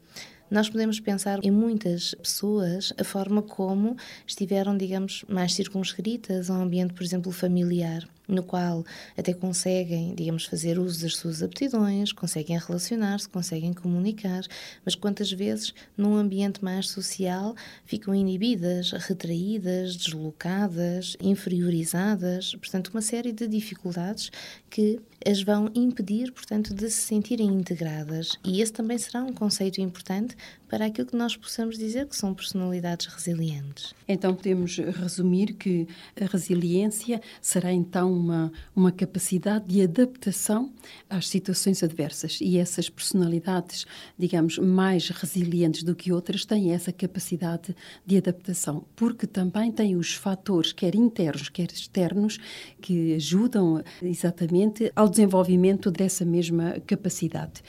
Nós 0.50 0.70
podemos 0.70 1.00
pensar 1.00 1.40
em 1.44 1.52
muitas 1.52 2.14
pessoas 2.16 2.94
a 2.98 3.04
forma 3.04 3.42
como 3.42 3.96
estiveram, 4.26 4.78
digamos, 4.78 5.24
mais 5.28 5.54
circunscritas 5.54 6.50
ao 6.50 6.62
ambiente, 6.62 6.94
por 6.94 7.04
exemplo, 7.04 7.32
familiar 7.32 8.08
no 8.32 8.44
qual 8.44 8.86
até 9.18 9.34
conseguem, 9.34 10.16
digamos, 10.16 10.46
fazer 10.46 10.80
uso 10.80 11.02
das 11.02 11.16
suas 11.16 11.44
aptidões, 11.44 12.12
conseguem 12.12 12.58
relacionar-se, 12.58 13.28
conseguem 13.28 13.74
comunicar, 13.74 14.44
mas 14.86 14.96
quantas 14.96 15.32
vezes 15.32 15.74
num 15.98 16.16
ambiente 16.16 16.64
mais 16.64 16.90
social 16.90 17.54
ficam 17.86 18.16
inibidas, 18.16 18.92
retraídas, 18.92 19.96
deslocadas, 19.96 21.18
inferiorizadas, 21.22 22.56
portanto, 22.56 22.88
uma 22.88 23.02
série 23.02 23.32
de 23.32 23.48
dificuldades 23.48 24.32
que 24.70 25.00
as 25.26 25.44
vão 25.44 25.70
impedir, 25.76 26.32
portanto, 26.32 26.74
de 26.74 26.90
se 26.90 27.02
sentirem 27.02 27.48
integradas. 27.48 28.38
E 28.44 28.62
esse 28.62 28.72
também 28.72 28.98
será 28.98 29.24
um 29.24 29.34
conceito 29.34 29.82
importante 29.82 30.36
para 30.68 30.86
aquilo 30.86 31.08
que 31.08 31.16
nós 31.18 31.36
possamos 31.36 31.78
dizer 31.78 32.08
que 32.08 32.16
são 32.16 32.34
personalidades 32.34 33.06
resilientes. 33.08 33.94
Então 34.08 34.34
podemos 34.34 34.78
resumir 34.78 35.54
que 35.54 35.86
a 36.20 36.26
resiliência 36.26 37.22
será 37.42 37.74
então 37.74 38.12
uma, 38.22 38.52
uma 38.76 38.92
capacidade 38.92 39.66
de 39.66 39.82
adaptação 39.82 40.72
às 41.10 41.28
situações 41.28 41.84
adversas 41.84 42.40
e 42.42 42.58
essas 42.58 42.90
personalidades, 42.90 43.86
digamos, 44.18 44.58
mais 44.58 45.10
resilientes 45.10 45.84
do 45.84 45.96
que 45.96 46.14
outras 46.14 46.46
têm 46.46 46.72
essa 46.72 46.92
capacidade 46.92 47.76
de 48.06 48.18
adaptação, 48.18 48.86
porque 48.96 49.28
também 49.28 49.72
têm 49.72 49.96
os 49.96 50.14
fatores, 50.14 50.72
quer 50.72 50.96
internos, 50.96 51.50
quer 51.50 51.72
externos, 51.72 52.38
que 52.80 53.16
ajudam 53.16 53.84
exatamente 54.02 54.92
ao 54.96 55.10
desenvolvimento 55.10 55.92
dessa 55.92 56.24
mesma 56.24 56.80
capacidade. 56.86 57.62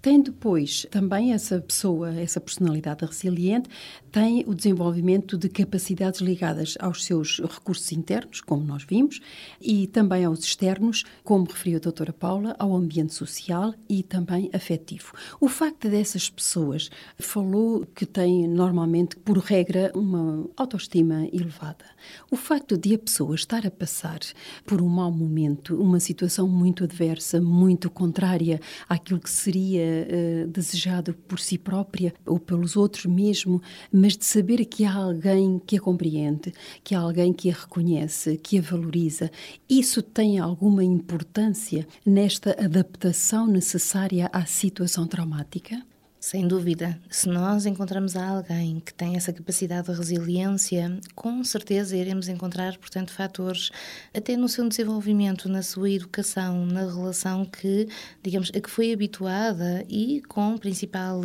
Tem 0.00 0.22
depois 0.22 0.86
também 0.92 1.32
essa 1.32 1.60
pessoa, 1.60 2.14
essa 2.14 2.40
personalidade 2.40 3.04
resiliente, 3.04 3.68
tem 4.12 4.44
o 4.46 4.54
desenvolvimento 4.54 5.36
de 5.36 5.48
capacidades 5.48 6.20
ligadas 6.20 6.76
aos 6.78 7.04
seus 7.04 7.40
recursos 7.40 7.90
internos, 7.90 8.40
como 8.40 8.64
nós 8.64 8.84
vimos, 8.84 9.20
e 9.60 9.88
também 9.88 10.24
aos 10.24 10.44
externos, 10.44 11.02
como 11.24 11.46
referiu 11.46 11.78
a 11.78 11.80
doutora 11.80 12.12
Paula, 12.12 12.54
ao 12.60 12.76
ambiente 12.76 13.12
social 13.12 13.74
e 13.88 14.04
também 14.04 14.48
afetivo. 14.52 15.12
O 15.40 15.48
facto 15.48 15.88
dessas 15.90 16.30
pessoas 16.30 16.90
falou 17.18 17.84
que 17.92 18.06
têm 18.06 18.46
normalmente, 18.46 19.16
por 19.16 19.38
regra, 19.38 19.90
uma 19.96 20.48
autoestima 20.56 21.26
elevada. 21.32 21.84
O 22.30 22.36
facto 22.36 22.78
de 22.78 22.94
a 22.94 22.98
pessoa 22.98 23.34
estar 23.34 23.66
a 23.66 23.70
passar 23.70 24.20
por 24.64 24.80
um 24.80 24.88
mau 24.88 25.10
momento, 25.10 25.74
uma 25.74 25.98
situação 25.98 26.46
muito 26.46 26.84
adversa, 26.84 27.40
muito 27.40 27.90
contrária 27.90 28.60
àquilo 28.88 29.18
que 29.18 29.30
seria 29.30 29.87
uh, 29.88 30.48
desejado 30.48 31.14
por 31.26 31.40
si 31.40 31.58
própria 31.58 32.12
ou 32.26 32.38
pelos 32.38 32.76
outros 32.76 33.06
mesmo, 33.06 33.60
mas 33.92 34.16
de 34.16 34.24
saber 34.24 34.64
que 34.64 34.84
há 34.84 34.94
alguém 34.94 35.60
que 35.66 35.76
a 35.76 35.80
compreende, 35.80 36.52
que 36.82 36.94
há 36.94 37.00
alguém 37.00 37.32
que 37.32 37.50
a 37.50 37.54
reconhece, 37.54 38.36
que 38.36 38.58
a 38.58 38.62
valoriza. 38.62 39.30
Isso 39.68 40.02
tem 40.02 40.38
alguma 40.38 40.84
importância 40.84 41.86
nesta 42.04 42.52
adaptação 42.62 43.46
necessária 43.46 44.28
à 44.32 44.44
situação 44.44 45.06
traumática? 45.06 45.82
Sem 46.20 46.48
dúvida. 46.48 46.98
Se 47.08 47.28
nós 47.28 47.64
encontramos 47.64 48.16
alguém 48.16 48.80
que 48.80 48.92
tem 48.92 49.14
essa 49.14 49.32
capacidade 49.32 49.86
de 49.86 49.96
resiliência, 49.96 50.98
com 51.14 51.44
certeza 51.44 51.96
iremos 51.96 52.28
encontrar, 52.28 52.76
portanto, 52.76 53.12
fatores 53.12 53.70
até 54.12 54.36
no 54.36 54.48
seu 54.48 54.68
desenvolvimento, 54.68 55.48
na 55.48 55.62
sua 55.62 55.88
educação, 55.88 56.66
na 56.66 56.80
relação 56.80 57.44
que, 57.44 57.86
digamos, 58.20 58.50
a 58.52 58.60
que 58.60 58.68
foi 58.68 58.92
habituada 58.92 59.84
e 59.88 60.20
com 60.22 60.58
principal 60.58 61.20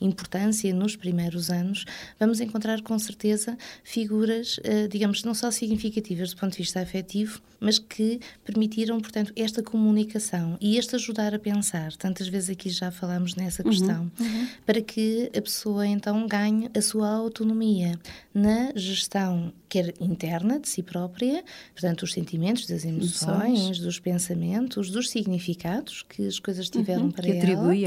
importância 0.00 0.72
nos 0.72 0.94
primeiros 0.94 1.50
anos, 1.50 1.84
vamos 2.18 2.40
encontrar 2.40 2.80
com 2.82 2.96
certeza 3.00 3.58
figuras, 3.82 4.60
eh, 4.62 4.86
digamos, 4.86 5.24
não 5.24 5.34
só 5.34 5.50
significativas 5.50 6.30
do 6.30 6.36
ponto 6.36 6.52
de 6.52 6.58
vista 6.58 6.80
afetivo, 6.80 7.42
mas 7.60 7.78
que 7.78 8.20
permitiram, 8.44 9.00
portanto, 9.00 9.32
esta 9.34 9.62
comunicação 9.62 10.56
e 10.60 10.76
este 10.76 10.96
ajudar 10.96 11.34
a 11.34 11.38
pensar. 11.38 11.92
Tantas 11.96 12.28
vezes 12.28 12.50
aqui 12.50 12.70
já 12.70 12.90
falamos 12.90 13.34
nessa 13.34 13.62
uhum, 13.62 13.70
questão. 13.70 14.12
Uhum, 14.20 14.35
uhum. 14.36 14.48
Para 14.64 14.80
que 14.80 15.30
a 15.36 15.42
pessoa 15.42 15.86
então 15.86 16.26
ganhe 16.26 16.70
a 16.76 16.80
sua 16.80 17.08
autonomia 17.08 17.98
na 18.34 18.72
gestão, 18.74 19.52
quer 19.68 19.94
interna 20.00 20.60
de 20.60 20.68
si 20.68 20.82
própria, 20.82 21.42
portanto, 21.72 22.02
os 22.02 22.12
sentimentos, 22.12 22.66
das 22.66 22.84
emoções, 22.84 23.58
emoções. 23.58 23.78
dos 23.78 23.98
pensamentos, 23.98 24.90
dos 24.90 25.10
significados 25.10 26.04
que 26.08 26.26
as 26.26 26.38
coisas 26.38 26.68
tiveram 26.68 27.04
uhum, 27.04 27.10
para 27.10 27.24
que 27.24 27.30
ela. 27.30 27.40
Que 27.40 27.52
atribui 27.52 27.84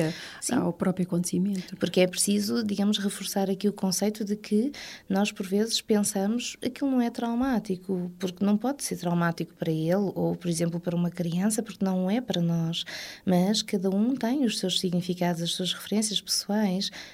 ao 0.51 0.73
próprio 0.73 1.05
acontecimento. 1.05 1.75
Porque 1.77 2.01
é 2.01 2.07
preciso, 2.07 2.63
digamos, 2.63 2.97
reforçar 2.97 3.49
aqui 3.49 3.67
o 3.67 3.73
conceito 3.73 4.25
de 4.25 4.35
que 4.35 4.71
nós, 5.07 5.31
por 5.31 5.45
vezes, 5.45 5.81
pensamos 5.81 6.57
aquilo 6.63 6.89
não 6.89 7.01
é 7.01 7.09
traumático, 7.09 8.11
porque 8.19 8.43
não 8.43 8.57
pode 8.57 8.83
ser 8.83 8.97
traumático 8.97 9.53
para 9.53 9.71
ele, 9.71 9.95
ou, 9.95 10.35
por 10.35 10.49
exemplo, 10.49 10.79
para 10.79 10.95
uma 10.95 11.09
criança, 11.09 11.61
porque 11.61 11.83
não 11.83 12.09
é 12.09 12.19
para 12.21 12.41
nós. 12.41 12.83
Mas 13.25 13.61
cada 13.61 13.89
um 13.89 14.15
tem 14.15 14.45
os 14.45 14.59
seus 14.59 14.79
significados, 14.79 15.41
as 15.41 15.51
suas 15.51 15.73
referências 15.73 16.19
pessoais, 16.19 16.38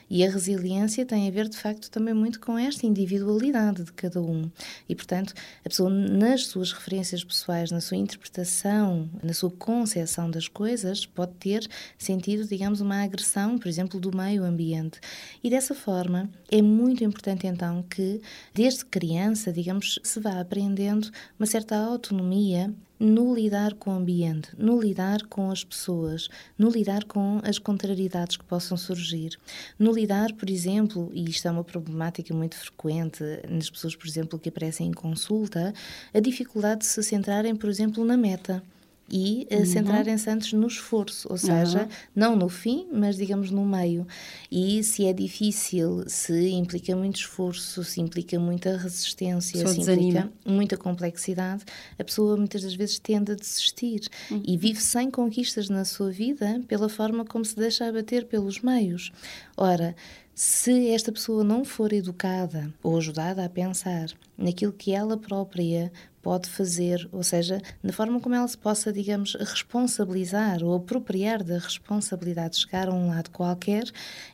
e 0.10 0.26
a 0.26 0.30
resiliência 0.30 1.06
tem 1.06 1.28
a 1.28 1.32
ver, 1.32 1.48
de 1.48 1.58
facto, 1.58 1.90
também 1.90 2.14
muito 2.14 2.40
com 2.40 2.58
esta 2.58 2.86
individualidade 2.86 3.84
de 3.84 3.94
cada 3.94 4.22
um. 4.22 4.50
E, 4.88 4.96
portanto, 4.96 5.34
a 5.64 5.70
pessoa, 5.70 5.90
nas 5.90 6.48
suas 6.48 6.72
referências 6.72 7.24
pessoais, 7.24 7.72
na 7.72 7.82
sua 7.82 7.98
interpretação, 7.98 9.10
na 9.24 9.34
sua 9.34 9.52
concepção 9.52 10.30
das 10.30 10.48
coisas, 10.48 11.06
pode 11.06 11.34
ter 11.34 11.68
sentido, 11.98 12.48
digamos, 12.48 12.82
uma 12.82 13.04
agressão, 13.04 13.58
por 13.58 13.68
exemplo, 13.68 14.00
do 14.00 14.16
meio 14.16 14.44
ambiente. 14.44 15.00
E 15.44 15.50
dessa 15.50 15.74
forma, 15.74 16.30
é 16.52 16.62
muito 16.62 17.04
importante, 17.04 17.48
então, 17.48 17.84
que, 17.84 18.22
desde 18.54 18.86
criança, 18.86 19.52
digamos, 19.52 20.00
se 20.04 20.20
vá 20.20 20.40
aprendendo 20.40 21.10
uma 21.40 21.46
certa 21.46 21.78
autonomia 21.78 22.74
no 23.00 23.34
lidar 23.34 23.74
com 23.74 23.92
o 23.92 23.94
ambiente, 23.94 24.50
no 24.58 24.80
lidar 24.80 25.26
com 25.28 25.52
as 25.52 25.64
pessoas, 25.64 26.30
no 26.58 26.70
lidar 26.70 27.04
com 27.04 27.40
as 27.44 27.60
contrariedades 27.60 28.38
que 28.38 28.46
possam 28.46 28.78
surgir, 28.78 29.38
no 29.78 29.92
lidar, 29.92 30.34
por 30.34 30.50
exemplo, 30.50 31.12
e 31.14 31.30
isto 31.30 31.48
é 31.48 31.52
uma 31.52 31.64
problemática 31.64 32.34
muito 32.34 32.56
frequente 32.56 33.24
nas 33.50 33.70
pessoas, 33.70 33.96
por 33.96 34.08
exemplo, 34.08 34.40
que 34.40 34.50
aparecem 34.50 34.88
em 34.88 34.94
consulta, 34.94 35.74
a 36.14 36.20
dificuldade 36.20 36.82
de 36.82 36.86
se 36.86 37.04
centrarem, 37.04 37.56
por 37.56 37.70
exemplo, 37.70 38.04
na 38.06 38.18
meta 38.18 38.64
e 39.10 39.48
uh, 39.52 39.58
uhum. 39.58 39.66
centrarem-se 39.66 40.30
antes 40.30 40.54
no 40.54 40.68
esforço, 40.68 41.28
ou 41.30 41.38
seja, 41.38 41.84
uhum. 41.84 41.90
não 42.16 42.36
no 42.36 42.50
fim, 42.50 42.88
mas 42.92 43.16
digamos 43.18 43.52
no 43.52 43.66
meio. 43.66 44.08
E 44.52 44.84
se 44.84 45.06
é 45.06 45.14
difícil, 45.14 46.04
se 46.08 46.50
implica 46.50 46.96
muito 46.96 47.18
esforço, 47.18 47.84
se 47.84 48.02
implica 48.02 48.40
muita 48.40 48.78
resistência, 48.78 49.62
Só 49.62 49.68
se 49.68 49.80
desanima. 49.80 50.08
implica 50.08 50.32
muita 50.46 50.78
complexidade, 50.78 51.64
a 52.00 52.04
pessoa 52.04 52.36
muitas 52.36 52.64
das 52.64 52.74
vezes 52.74 52.98
tende 52.98 53.32
a 53.32 53.36
desistir 53.36 54.02
uhum. 54.32 54.42
e 54.46 54.58
vive 54.58 54.82
sem 54.82 55.12
conquistas 55.12 55.70
na 55.70 55.86
sua 55.86 56.12
vida 56.12 56.62
pela 56.68 56.90
forma 56.90 57.24
como 57.26 57.46
se 57.46 57.56
deixa 57.56 57.88
abater 57.88 58.26
pelos 58.26 58.62
meios. 58.62 59.12
Ora, 59.56 59.96
se 60.36 60.90
esta 60.90 61.14
pessoa 61.14 61.46
não 61.46 61.64
for 61.64 61.94
educada 61.94 62.74
ou 62.84 62.98
ajudada 62.98 63.46
a 63.46 63.50
pensar 63.50 64.10
naquilo 64.38 64.74
que 64.74 64.92
ela 64.92 65.16
própria 65.16 65.90
pode 66.26 66.50
fazer, 66.50 67.08
ou 67.12 67.22
seja, 67.22 67.62
na 67.84 67.94
forma 67.94 68.20
como 68.20 68.34
ela 68.34 68.48
se 68.48 68.58
possa, 68.58 68.92
digamos, 68.92 69.36
responsabilizar 69.36 70.64
ou 70.64 70.74
apropriar 70.74 71.44
da 71.44 71.60
responsabilidade 71.60 72.56
de 72.56 72.62
chegar 72.62 72.90
a 72.90 72.92
um 72.92 73.10
lado 73.10 73.30
qualquer, 73.30 73.84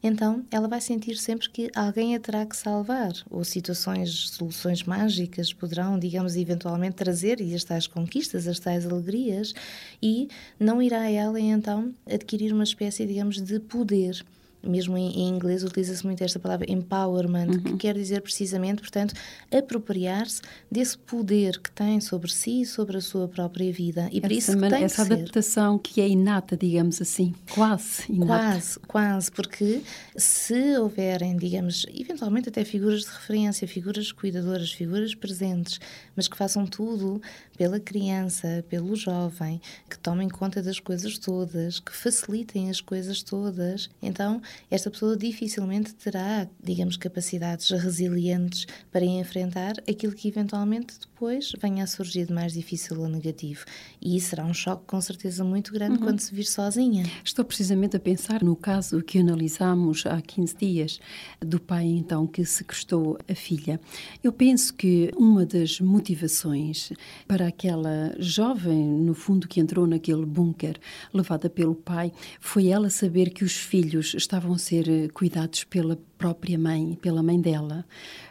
então 0.01 0.45
ela 0.50 0.69
vai 0.69 0.79
sentir 0.79 1.17
sempre 1.17 1.50
que 1.50 1.69
alguém 1.75 2.15
a 2.15 2.19
terá 2.21 2.45
que 2.45 2.55
salvar, 2.55 3.12
ou 3.29 3.43
situações, 3.43 4.29
soluções 4.29 4.83
mágicas 4.83 5.51
poderão, 5.51 6.00
digamos, 6.00 6.38
eventualmente 6.38 6.95
trazer 6.95 7.41
as 7.53 7.65
tais 7.65 7.88
conquistas, 7.88 8.48
as 8.48 8.57
tais 8.57 8.86
alegrias, 8.86 9.53
e 10.01 10.29
não 10.57 10.81
irá 10.81 11.12
ela 11.12 11.41
então 11.41 11.93
adquirir 12.10 12.53
uma 12.53 12.63
espécie, 12.63 13.05
digamos, 13.05 13.41
de 13.41 13.60
poder 13.60 14.24
mesmo 14.63 14.97
em, 14.97 15.21
em 15.21 15.29
inglês 15.29 15.63
utiliza-se 15.63 16.05
muito 16.05 16.23
esta 16.23 16.39
palavra 16.39 16.65
empowerment, 16.69 17.47
uhum. 17.47 17.61
que 17.63 17.77
quer 17.77 17.95
dizer 17.95 18.21
precisamente, 18.21 18.81
portanto, 18.81 19.13
apropriar-se 19.51 20.41
desse 20.69 20.97
poder 20.97 21.59
que 21.59 21.71
tem 21.71 21.99
sobre 21.99 22.31
si 22.31 22.61
e 22.61 22.65
sobre 22.65 22.97
a 22.97 23.01
sua 23.01 23.27
própria 23.27 23.71
vida. 23.71 24.09
E 24.11 24.21
por 24.21 24.31
essa, 24.31 24.51
isso 24.51 24.59
tem 24.59 24.83
essa 24.83 25.05
que 25.05 25.13
adaptação 25.13 25.75
ser. 25.77 25.83
que 25.83 26.01
é 26.01 26.07
inata, 26.07 26.55
digamos 26.55 27.01
assim, 27.01 27.33
quase 27.53 28.03
inata. 28.11 28.27
Quase, 28.27 28.79
quase, 28.87 29.31
porque 29.31 29.81
se 30.15 30.77
houverem, 30.77 31.37
digamos, 31.37 31.85
eventualmente 31.93 32.49
até 32.49 32.63
figuras 32.63 33.01
de 33.01 33.11
referência, 33.11 33.67
figuras 33.67 34.11
cuidadoras, 34.11 34.71
figuras 34.71 35.15
presentes, 35.15 35.79
mas 36.15 36.27
que 36.27 36.37
façam 36.37 36.65
tudo 36.65 37.21
pela 37.57 37.79
criança, 37.79 38.63
pelo 38.69 38.95
jovem, 38.95 39.61
que 39.89 39.97
tomem 39.97 40.29
conta 40.29 40.61
das 40.61 40.79
coisas 40.79 41.17
todas, 41.17 41.79
que 41.79 41.95
facilitem 41.95 42.69
as 42.69 42.81
coisas 42.81 43.21
todas, 43.21 43.89
então 44.01 44.41
esta 44.70 44.89
pessoa 44.89 45.15
dificilmente 45.17 45.93
terá, 45.93 46.50
digamos, 46.62 46.98
capacidades 46.98 47.70
resilientes 47.70 48.67
para 48.91 49.05
enfrentar 49.05 49.74
aquilo 49.89 50.13
que 50.13 50.27
eventualmente 50.27 50.96
depois 51.21 51.51
venha 51.61 51.83
a 51.83 51.87
surgir 51.87 52.25
de 52.25 52.33
mais 52.33 52.53
difícil 52.53 52.99
ou 52.99 53.07
negativo. 53.07 53.63
E 54.01 54.17
isso 54.17 54.29
será 54.29 54.43
um 54.43 54.55
choque 54.55 54.85
com 54.87 54.99
certeza 54.99 55.43
muito 55.43 55.71
grande 55.71 55.99
uhum. 55.99 56.05
quando 56.05 56.19
se 56.19 56.33
vir 56.33 56.45
sozinha. 56.45 57.05
Estou 57.23 57.45
precisamente 57.45 57.95
a 57.95 57.99
pensar 57.99 58.43
no 58.43 58.55
caso 58.55 59.03
que 59.03 59.19
analisámos 59.19 60.03
há 60.07 60.19
15 60.19 60.57
dias 60.57 60.99
do 61.39 61.61
pai 61.61 61.85
então 61.85 62.25
que 62.25 62.43
sequestrou 62.43 63.19
a 63.29 63.35
filha. 63.35 63.79
Eu 64.23 64.33
penso 64.33 64.73
que 64.73 65.11
uma 65.15 65.45
das 65.45 65.79
motivações 65.79 66.91
para 67.27 67.47
aquela 67.47 68.15
jovem, 68.17 68.83
no 68.83 69.13
fundo, 69.13 69.47
que 69.47 69.59
entrou 69.59 69.85
naquele 69.85 70.25
bunker 70.25 70.79
levada 71.13 71.51
pelo 71.51 71.75
pai, 71.75 72.11
foi 72.39 72.69
ela 72.69 72.89
saber 72.89 73.29
que 73.29 73.43
os 73.43 73.55
filhos 73.55 74.15
estavam 74.15 74.53
a 74.53 74.57
ser 74.57 75.11
cuidados 75.11 75.65
pela 75.65 75.99
própria 76.21 76.57
mãe, 76.57 76.97
pela 77.01 77.23
mãe 77.23 77.41
dela, 77.41 77.83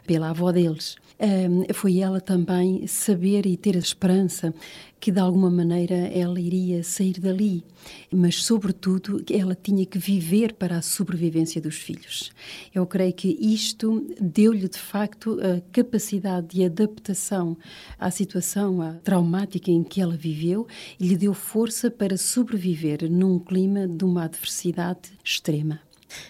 pela 0.07 0.31
avó 0.31 0.51
deles. 0.53 0.97
Um, 1.21 1.65
foi 1.75 1.99
ela 1.99 2.19
também 2.19 2.87
saber 2.87 3.45
e 3.45 3.55
ter 3.55 3.77
a 3.77 3.79
esperança 3.79 4.55
que 4.99 5.11
de 5.11 5.21
alguma 5.21 5.51
maneira 5.51 5.95
ela 5.95 6.41
iria 6.41 6.83
sair 6.83 7.21
dali, 7.21 7.63
mas 8.11 8.45
sobretudo 8.45 9.23
ela 9.31 9.55
tinha 9.55 9.85
que 9.85 9.99
viver 9.99 10.55
para 10.55 10.79
a 10.79 10.83
sobrevivência 10.83 11.61
dos 11.61 11.77
filhos. 11.77 12.31
Eu 12.75 12.87
creio 12.87 13.13
que 13.13 13.37
isto 13.39 14.07
deu-lhe 14.21 14.69
de 14.69 14.79
facto 14.79 15.39
a 15.41 15.61
capacidade 15.73 16.49
de 16.49 16.65
adaptação 16.65 17.57
à 17.99 18.11
situação 18.11 18.99
traumática 19.03 19.71
em 19.71 19.83
que 19.83 20.01
ela 20.01 20.17
viveu 20.17 20.67
e 20.99 21.07
lhe 21.07 21.17
deu 21.17 21.35
força 21.35 21.91
para 21.91 22.17
sobreviver 22.17 23.11
num 23.11 23.39
clima 23.39 23.87
de 23.87 24.05
uma 24.05 24.25
adversidade 24.25 25.11
extrema. 25.25 25.81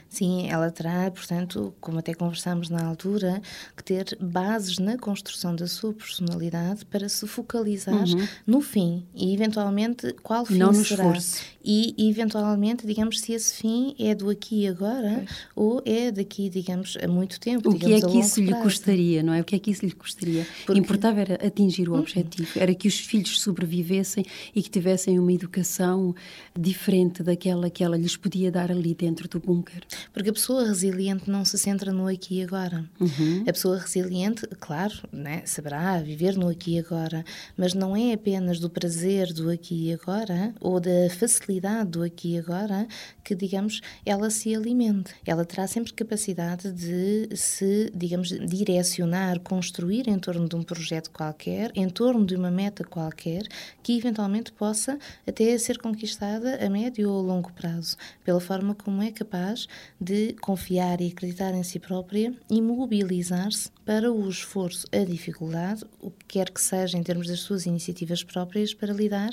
Sim, 0.08 0.48
ela 0.48 0.70
terá, 0.70 1.10
portanto, 1.10 1.74
como 1.80 1.98
até 1.98 2.14
conversámos 2.14 2.68
na 2.68 2.84
altura, 2.84 3.40
que 3.76 3.84
ter 3.84 4.16
bases 4.20 4.78
na 4.78 4.98
construção 4.98 5.54
da 5.54 5.66
sua 5.66 5.92
personalidade 5.92 6.84
para 6.86 7.08
se 7.08 7.26
focalizar 7.26 7.94
uhum. 7.94 8.28
no 8.46 8.60
fim 8.60 9.06
e, 9.14 9.34
eventualmente, 9.34 10.12
qual 10.22 10.44
fim 10.44 10.58
Não 10.58 10.72
será. 10.72 11.04
Esforço. 11.04 11.42
E, 11.62 11.94
eventualmente, 12.08 12.86
digamos, 12.86 13.20
se 13.20 13.32
esse 13.32 13.54
fim 13.54 13.94
é 13.98 14.14
do 14.14 14.30
aqui 14.30 14.62
e 14.62 14.68
agora 14.68 15.16
pois. 15.16 15.46
ou 15.54 15.82
é 15.84 16.10
daqui, 16.10 16.48
digamos, 16.48 16.96
a 17.02 17.06
muito 17.06 17.38
tempo. 17.38 17.68
O 17.68 17.78
que 17.78 17.92
é 17.92 18.00
que 18.00 18.18
isso 18.18 18.40
lhe 18.40 18.54
custaria, 18.54 19.22
não 19.22 19.34
é? 19.34 19.40
O 19.40 19.44
que 19.44 19.54
é 19.54 19.58
que 19.58 19.70
isso 19.70 19.84
lhe 19.84 19.92
custaria? 19.92 20.46
Porque... 20.64 20.80
Importava 20.80 21.20
era 21.20 21.34
atingir 21.46 21.88
o 21.88 21.92
uhum. 21.92 22.00
objetivo, 22.00 22.48
era 22.56 22.74
que 22.74 22.88
os 22.88 22.98
filhos 22.98 23.40
sobrevivessem 23.40 24.24
e 24.54 24.62
que 24.62 24.70
tivessem 24.70 25.18
uma 25.18 25.32
educação 25.32 26.14
diferente 26.58 27.22
daquela 27.22 27.68
que 27.68 27.84
ela 27.84 27.96
lhes 27.96 28.16
podia 28.16 28.50
dar 28.50 28.70
ali 28.70 28.94
dentro 28.94 29.28
do 29.28 29.38
bunker. 29.38 29.82
Porque 30.12 30.30
a 30.30 30.32
pessoa 30.32 30.66
resiliente 30.66 31.30
não 31.30 31.44
se 31.44 31.58
centra 31.58 31.92
no 31.92 32.06
aqui 32.06 32.38
e 32.38 32.42
agora. 32.42 32.88
Uhum. 32.98 33.44
A 33.46 33.52
pessoa 33.52 33.78
resiliente, 33.78 34.46
claro, 34.58 34.94
né, 35.12 35.42
saberá 35.44 36.00
viver 36.00 36.36
no 36.36 36.48
aqui 36.48 36.76
e 36.76 36.78
agora, 36.78 37.22
mas 37.56 37.74
não 37.74 37.94
é 37.94 38.14
apenas 38.14 38.58
do 38.58 38.70
prazer 38.70 39.32
do 39.32 39.50
aqui 39.50 39.88
e 39.88 39.92
agora 39.92 40.54
ou 40.60 40.80
da 40.80 41.10
facilidade 41.18 41.49
do 41.88 42.04
aqui 42.04 42.34
e 42.34 42.38
agora 42.38 42.86
que, 43.24 43.34
digamos, 43.34 43.80
ela 44.06 44.30
se 44.30 44.54
alimente. 44.54 45.12
Ela 45.26 45.44
terá 45.44 45.66
sempre 45.66 45.92
capacidade 45.92 46.70
de 46.70 47.34
se, 47.34 47.90
digamos, 47.94 48.28
direcionar, 48.28 49.40
construir 49.40 50.08
em 50.08 50.18
torno 50.18 50.48
de 50.48 50.54
um 50.54 50.62
projeto 50.62 51.10
qualquer, 51.10 51.72
em 51.74 51.88
torno 51.88 52.24
de 52.24 52.36
uma 52.36 52.50
meta 52.50 52.84
qualquer, 52.84 53.42
que 53.82 53.96
eventualmente 53.96 54.52
possa 54.52 54.98
até 55.26 55.56
ser 55.58 55.78
conquistada 55.78 56.64
a 56.64 56.70
médio 56.70 57.10
ou 57.10 57.22
longo 57.22 57.52
prazo, 57.52 57.96
pela 58.22 58.40
forma 58.40 58.74
como 58.74 59.02
é 59.02 59.10
capaz 59.10 59.66
de 60.00 60.34
confiar 60.34 61.00
e 61.00 61.08
acreditar 61.08 61.52
em 61.54 61.62
si 61.62 61.80
própria 61.80 62.32
e 62.48 62.62
mobilizar-se 62.62 63.70
para 63.90 64.12
o 64.12 64.28
esforço, 64.28 64.86
a 64.92 65.02
dificuldade, 65.04 65.84
o 66.00 66.12
que 66.12 66.24
quer 66.28 66.50
que 66.50 66.60
seja 66.60 66.96
em 66.96 67.02
termos 67.02 67.26
das 67.26 67.40
suas 67.40 67.66
iniciativas 67.66 68.22
próprias 68.22 68.72
para 68.72 68.92
lidar 68.92 69.30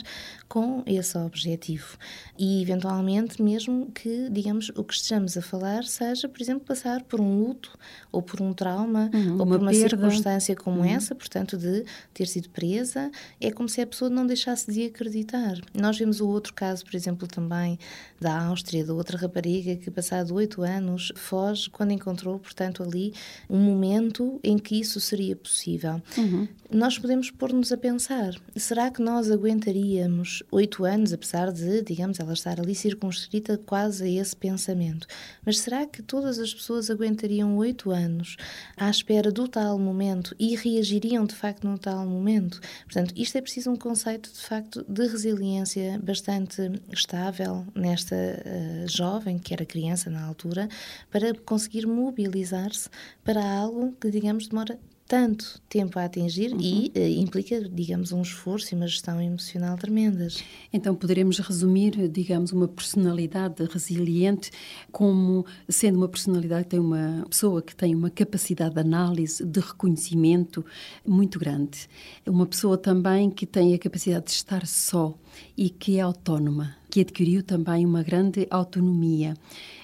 com 0.47 0.81
esse 0.87 1.15
objetivo. 1.15 1.95
E, 2.35 2.63
eventualmente, 2.63 3.39
mesmo 3.39 3.91
que, 3.91 4.27
digamos, 4.31 4.69
o 4.69 4.83
que 4.83 4.95
estejamos 4.95 5.37
a 5.37 5.43
falar 5.43 5.83
seja, 5.83 6.27
por 6.27 6.41
exemplo, 6.41 6.65
passar 6.65 7.03
por 7.03 7.21
um 7.21 7.39
luto 7.39 7.77
ou 8.11 8.19
por 8.19 8.41
um 8.41 8.51
trauma 8.51 9.11
uhum, 9.13 9.33
ou 9.33 9.45
por 9.45 9.59
uma 9.59 9.69
perda. 9.69 9.89
circunstância 9.89 10.55
como 10.55 10.79
uhum. 10.79 10.85
essa, 10.85 11.13
portanto, 11.13 11.55
de 11.55 11.85
ter 12.11 12.25
sido 12.25 12.49
presa, 12.49 13.11
é 13.39 13.51
como 13.51 13.69
se 13.69 13.79
a 13.79 13.85
pessoa 13.85 14.09
não 14.09 14.25
deixasse 14.25 14.71
de 14.71 14.87
acreditar. 14.87 15.53
Nós 15.71 15.99
vemos 15.99 16.19
o 16.19 16.27
outro 16.27 16.55
caso, 16.55 16.83
por 16.83 16.95
exemplo, 16.95 17.27
também 17.27 17.77
da 18.19 18.45
Áustria, 18.45 18.83
da 18.83 18.95
outra 18.95 19.19
rapariga 19.19 19.75
que, 19.75 19.91
passado 19.91 20.33
oito 20.33 20.63
anos, 20.63 21.11
foge 21.15 21.69
quando 21.69 21.91
encontrou, 21.91 22.39
portanto, 22.39 22.81
ali 22.81 23.13
um 23.47 23.59
momento 23.59 24.39
em 24.47 24.57
que 24.57 24.79
isso 24.79 25.01
seria 25.01 25.35
possível. 25.35 26.01
Uhum. 26.17 26.47
Nós 26.71 26.97
podemos 26.97 27.29
pôr-nos 27.29 27.71
a 27.71 27.77
pensar: 27.77 28.33
será 28.55 28.89
que 28.89 29.01
nós 29.01 29.29
aguentaríamos 29.29 30.41
oito 30.51 30.85
anos, 30.85 31.11
apesar 31.11 31.51
de, 31.51 31.81
digamos, 31.81 32.19
ela 32.19 32.33
estar 32.33 32.59
ali 32.59 32.73
circunscrita 32.73 33.57
quase 33.57 34.05
a 34.05 34.21
esse 34.21 34.35
pensamento? 34.35 35.05
Mas 35.45 35.59
será 35.59 35.85
que 35.85 36.01
todas 36.01 36.39
as 36.39 36.53
pessoas 36.53 36.89
aguentariam 36.89 37.57
oito 37.57 37.91
anos 37.91 38.37
à 38.75 38.89
espera 38.89 39.31
do 39.31 39.47
tal 39.47 39.77
momento 39.77 40.35
e 40.39 40.55
reagiriam 40.55 41.25
de 41.25 41.35
facto 41.35 41.67
no 41.67 41.77
tal 41.77 42.05
momento? 42.05 42.59
Portanto, 42.83 43.13
isto 43.17 43.37
é 43.37 43.41
preciso 43.41 43.71
um 43.71 43.75
conceito 43.75 44.31
de 44.31 44.39
facto 44.39 44.85
de 44.87 45.07
resiliência 45.07 45.99
bastante 46.01 46.71
estável 46.91 47.65
nesta 47.75 48.15
uh, 48.15 48.87
jovem, 48.87 49.37
que 49.37 49.53
era 49.53 49.65
criança 49.65 50.09
na 50.09 50.25
altura, 50.25 50.69
para 51.11 51.33
conseguir 51.33 51.85
mobilizar-se 51.85 52.89
para 53.23 53.43
algo 53.43 53.93
que, 53.99 54.09
digamos, 54.09 54.36
demora 54.45 54.77
tanto 55.07 55.61
tempo 55.69 55.97
a 55.97 56.03
atingir 56.03 56.51
uhum. 56.51 56.59
e 56.59 56.91
uh, 56.93 57.21
implica, 57.21 57.61
digamos, 57.69 58.11
um 58.11 58.21
esforço 58.21 58.73
e 58.73 58.75
uma 58.75 58.87
gestão 58.87 59.21
emocional 59.21 59.77
tremendas. 59.77 60.43
Então 60.71 60.93
poderemos 60.93 61.39
resumir, 61.39 62.09
digamos, 62.09 62.51
uma 62.51 62.67
personalidade 62.67 63.63
resiliente 63.71 64.51
como 64.91 65.45
sendo 65.69 65.97
uma 65.97 66.09
personalidade 66.09 66.65
que 66.65 66.71
tem 66.71 66.79
uma 66.79 67.25
pessoa 67.29 67.61
que 67.61 67.73
tem 67.73 67.95
uma 67.95 68.09
capacidade 68.09 68.75
de 68.75 68.81
análise, 68.81 69.45
de 69.45 69.59
reconhecimento 69.61 70.65
muito 71.05 71.39
grande. 71.39 71.87
Uma 72.25 72.45
pessoa 72.45 72.77
também 72.77 73.29
que 73.29 73.45
tem 73.45 73.73
a 73.73 73.79
capacidade 73.79 74.25
de 74.25 74.31
estar 74.31 74.67
só 74.67 75.17
e 75.55 75.69
que 75.69 75.97
é 75.97 76.01
autónoma, 76.01 76.75
que 76.89 76.99
adquiriu 76.99 77.43
também 77.43 77.85
uma 77.85 78.03
grande 78.03 78.45
autonomia 78.49 79.35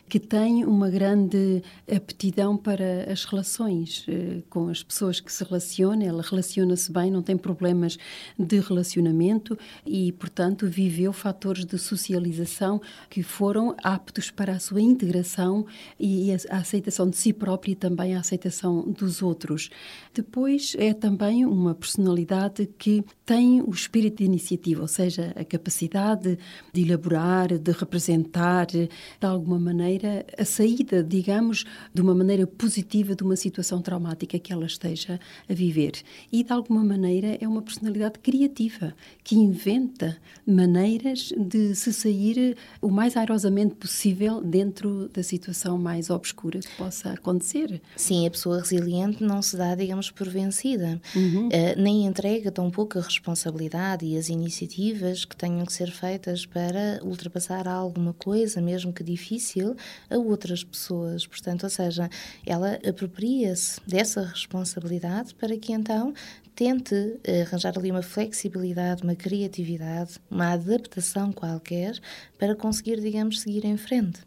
que 0.07 0.19
tem 0.19 0.63
uma 0.65 0.89
grande 0.89 1.63
aptidão 1.91 2.55
para 2.55 3.11
as 3.11 3.25
relações 3.25 4.05
eh, 4.07 4.43
com 4.49 4.67
as 4.67 4.83
pessoas 4.83 5.19
que 5.19 5.31
se 5.31 5.43
relaciona. 5.43 6.03
Ela 6.03 6.21
relaciona-se 6.21 6.91
bem, 6.91 7.09
não 7.09 7.21
tem 7.21 7.37
problemas 7.37 7.97
de 8.37 8.59
relacionamento 8.59 9.57
e, 9.85 10.11
portanto, 10.11 10.67
viveu 10.67 11.11
fatores 11.11 11.65
de 11.65 11.77
socialização 11.77 12.81
que 13.09 13.23
foram 13.23 13.75
aptos 13.83 14.29
para 14.29 14.53
a 14.53 14.59
sua 14.59 14.81
integração 14.81 15.65
e 15.99 16.31
a 16.31 16.57
aceitação 16.57 17.09
de 17.09 17.17
si 17.17 17.33
própria 17.33 17.71
e 17.71 17.75
também 17.75 18.15
a 18.15 18.19
aceitação 18.19 18.81
dos 18.91 19.21
outros. 19.21 19.69
Depois, 20.13 20.75
é 20.77 20.93
também 20.93 21.45
uma 21.45 21.73
personalidade 21.73 22.69
que 22.77 23.03
tem 23.25 23.61
o 23.61 23.71
espírito 23.71 24.17
de 24.17 24.25
iniciativa, 24.25 24.81
ou 24.81 24.87
seja, 24.87 25.33
a 25.35 25.45
capacidade 25.45 26.37
de 26.73 26.81
elaborar, 26.81 27.57
de 27.57 27.71
representar, 27.71 28.65
de 28.67 28.89
alguma 29.21 29.57
maneira 29.57 30.25
a 30.37 30.43
saída, 30.43 31.03
digamos, 31.03 31.63
de 31.93 32.01
uma 32.01 32.13
maneira 32.13 32.45
positiva 32.45 33.15
de 33.15 33.23
uma 33.23 33.35
situação 33.35 33.81
traumática 33.81 34.37
que 34.37 34.51
ela 34.51 34.65
esteja 34.65 35.19
a 35.49 35.53
viver. 35.53 35.93
E 36.31 36.43
de 36.43 36.51
alguma 36.51 36.83
maneira 36.83 37.37
é 37.39 37.47
uma 37.47 37.61
personalidade 37.61 38.19
criativa 38.19 38.93
que 39.23 39.35
inventa 39.35 40.17
maneiras 40.45 41.31
de 41.37 41.75
se 41.75 41.93
sair 41.93 42.57
o 42.81 42.89
mais 42.89 43.15
airosamente 43.15 43.75
possível 43.75 44.41
dentro 44.41 45.07
da 45.09 45.23
situação 45.23 45.77
mais 45.77 46.09
obscura 46.09 46.59
que 46.59 46.75
possa 46.75 47.11
acontecer. 47.11 47.81
Sim, 47.95 48.27
a 48.27 48.31
pessoa 48.31 48.59
resiliente 48.59 49.23
não 49.23 49.41
se 49.41 49.55
dá, 49.55 49.73
digamos, 49.75 50.11
por 50.11 50.27
vencida, 50.27 51.01
uhum. 51.15 51.47
uh, 51.47 51.81
nem 51.81 52.05
entrega 52.05 52.51
tão 52.51 52.69
pouco 52.69 52.99
a 52.99 53.01
responsabilidade 53.13 54.05
e 54.05 54.17
as 54.17 54.29
iniciativas 54.29 55.25
que 55.25 55.35
tenham 55.35 55.65
que 55.65 55.73
ser 55.73 55.91
feitas 55.91 56.45
para 56.45 56.99
ultrapassar 57.03 57.67
alguma 57.67 58.13
coisa, 58.13 58.61
mesmo 58.61 58.91
que 58.91 59.03
difícil, 59.03 59.75
a 60.09 60.17
outras 60.17 60.63
pessoas. 60.63 61.25
Portanto, 61.25 61.63
ou 61.63 61.69
seja, 61.69 62.09
ela 62.45 62.79
apropria-se 62.87 63.79
dessa 63.87 64.23
responsabilidade 64.23 65.33
para 65.35 65.57
que 65.57 65.71
então 65.73 66.13
tente 66.55 67.19
arranjar 67.41 67.77
ali 67.77 67.89
uma 67.89 68.03
flexibilidade, 68.03 69.03
uma 69.03 69.15
criatividade, 69.15 70.19
uma 70.29 70.53
adaptação 70.53 71.31
qualquer 71.31 71.99
para 72.37 72.55
conseguir, 72.55 72.99
digamos, 73.01 73.41
seguir 73.41 73.65
em 73.65 73.77
frente. 73.77 74.19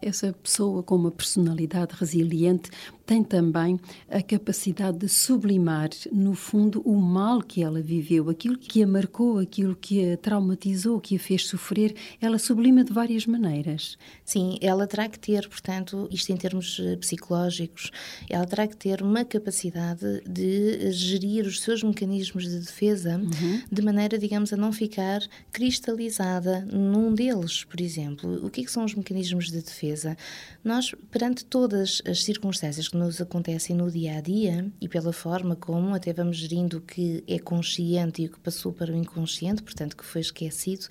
Essa 0.00 0.32
pessoa 0.32 0.82
com 0.82 0.96
uma 0.96 1.10
personalidade 1.10 1.94
resiliente 1.94 2.70
tem 3.06 3.22
também 3.22 3.78
a 4.08 4.22
capacidade 4.22 4.98
de 4.98 5.08
sublimar, 5.08 5.90
no 6.10 6.34
fundo, 6.34 6.80
o 6.84 6.96
mal 6.96 7.42
que 7.42 7.62
ela 7.62 7.80
viveu, 7.80 8.30
aquilo 8.30 8.56
que 8.56 8.82
a 8.82 8.86
marcou, 8.86 9.38
aquilo 9.38 9.76
que 9.76 10.12
a 10.12 10.16
traumatizou, 10.16 11.00
que 11.00 11.16
a 11.16 11.18
fez 11.18 11.46
sofrer, 11.46 11.94
ela 12.20 12.38
sublima 12.38 12.82
de 12.82 12.92
várias 12.92 13.26
maneiras. 13.26 13.98
Sim, 14.24 14.56
ela 14.60 14.86
terá 14.86 15.08
que 15.08 15.18
ter, 15.18 15.48
portanto, 15.48 16.08
isto 16.10 16.32
em 16.32 16.36
termos 16.36 16.80
eh, 16.80 16.96
psicológicos, 16.96 17.90
ela 18.28 18.46
terá 18.46 18.66
que 18.66 18.76
ter 18.76 19.02
uma 19.02 19.24
capacidade 19.24 20.22
de 20.26 20.90
gerir 20.92 21.46
os 21.46 21.60
seus 21.60 21.82
mecanismos 21.82 22.44
de 22.44 22.58
defesa, 22.58 23.18
uhum. 23.18 23.62
de 23.70 23.82
maneira, 23.82 24.18
digamos, 24.18 24.52
a 24.52 24.56
não 24.56 24.72
ficar 24.72 25.20
cristalizada 25.52 26.66
num 26.72 27.14
deles, 27.14 27.64
por 27.64 27.80
exemplo. 27.80 28.46
O 28.46 28.50
que, 28.50 28.62
é 28.62 28.64
que 28.64 28.70
são 28.70 28.84
os 28.84 28.94
mecanismos 28.94 29.50
de 29.54 29.62
defesa? 29.62 30.16
Nós, 30.62 30.94
perante 31.10 31.44
todas 31.44 32.02
as 32.06 32.24
circunstâncias 32.24 32.88
que 32.88 32.96
nos 32.96 33.20
acontecem 33.20 33.74
no 33.74 33.90
dia 33.90 34.18
a 34.18 34.20
dia 34.20 34.70
e 34.80 34.88
pela 34.88 35.12
forma 35.12 35.56
como 35.56 35.94
até 35.94 36.12
vamos 36.12 36.36
gerindo 36.36 36.78
o 36.78 36.80
que 36.80 37.24
é 37.26 37.38
consciente 37.38 38.22
e 38.22 38.26
o 38.26 38.30
que 38.30 38.40
passou 38.40 38.72
para 38.72 38.92
o 38.92 38.96
inconsciente, 38.96 39.62
portanto, 39.62 39.96
que 39.96 40.04
foi 40.04 40.20
esquecido, 40.20 40.86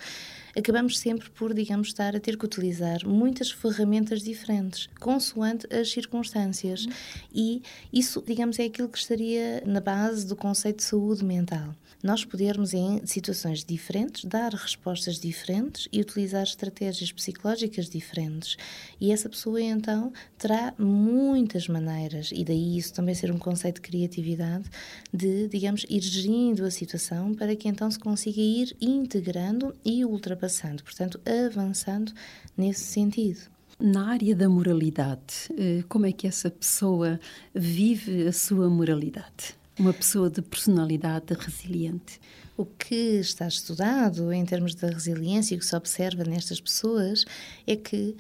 acabamos 0.57 0.99
sempre 0.99 1.29
por, 1.29 1.53
digamos, 1.53 1.87
estar 1.87 2.15
a 2.15 2.19
ter 2.19 2.37
que 2.37 2.45
utilizar 2.45 3.05
muitas 3.05 3.51
ferramentas 3.51 4.21
diferentes, 4.21 4.87
consoante 4.99 5.67
as 5.73 5.91
circunstâncias. 5.91 6.85
Uhum. 6.85 6.93
E 7.33 7.61
isso, 7.91 8.23
digamos, 8.25 8.59
é 8.59 8.65
aquilo 8.65 8.89
que 8.89 8.97
estaria 8.97 9.63
na 9.65 9.79
base 9.79 10.25
do 10.25 10.35
conceito 10.35 10.77
de 10.77 10.83
saúde 10.83 11.23
mental 11.23 11.75
nós 12.03 12.25
podermos, 12.25 12.73
em 12.73 13.05
situações 13.05 13.63
diferentes, 13.63 14.25
dar 14.25 14.53
respostas 14.53 15.17
diferentes 15.17 15.87
e 15.89 16.01
utilizar 16.01 16.43
estratégias 16.43 17.13
psicológicas 17.13 17.89
diferentes. 17.89 18.57
E 18.99 19.13
essa 19.13 19.29
pessoa, 19.29 19.61
então, 19.61 20.11
terá 20.37 20.73
muitas 20.77 21.69
maneiras, 21.69 22.29
e 22.33 22.43
daí 22.43 22.77
isso 22.77 22.93
também 22.93 23.15
ser 23.15 23.31
um 23.31 23.37
conceito 23.37 23.75
de 23.75 23.87
criatividade, 23.87 24.69
de, 25.13 25.47
digamos, 25.47 25.85
ir 25.89 26.01
gerindo 26.01 26.65
a 26.65 26.71
situação 26.71 27.33
para 27.33 27.55
que 27.55 27.69
então 27.69 27.89
se 27.89 27.97
consiga 27.97 28.41
ir 28.41 28.75
integrando 28.81 29.73
e 29.85 30.03
ultrapassando, 30.03 30.42
portanto, 30.83 31.19
avançando 31.25 32.11
nesse 32.57 32.83
sentido. 32.83 33.53
Na 33.79 34.09
área 34.11 34.35
da 34.35 34.47
moralidade, 34.47 35.49
eh, 35.57 35.83
como 35.89 36.05
é 36.05 36.11
que 36.11 36.27
essa 36.27 36.49
pessoa 36.49 37.19
vive 37.53 38.27
a 38.27 38.31
sua 38.31 38.69
moralidade? 38.69 39.55
Uma 39.77 39.91
pessoa 39.91 40.29
de 40.29 40.41
personalidade 40.41 41.33
resiliente. 41.33 42.19
O 42.55 42.65
que 42.65 43.19
está 43.19 43.47
estudado 43.47 44.31
em 44.31 44.45
termos 44.45 44.75
da 44.75 44.87
resiliência 44.87 45.55
e 45.55 45.57
o 45.57 45.59
que 45.59 45.65
se 45.65 45.75
observa 45.75 46.23
nestas 46.23 46.61
pessoas 46.61 47.25
é 47.65 47.75
que 47.75 48.15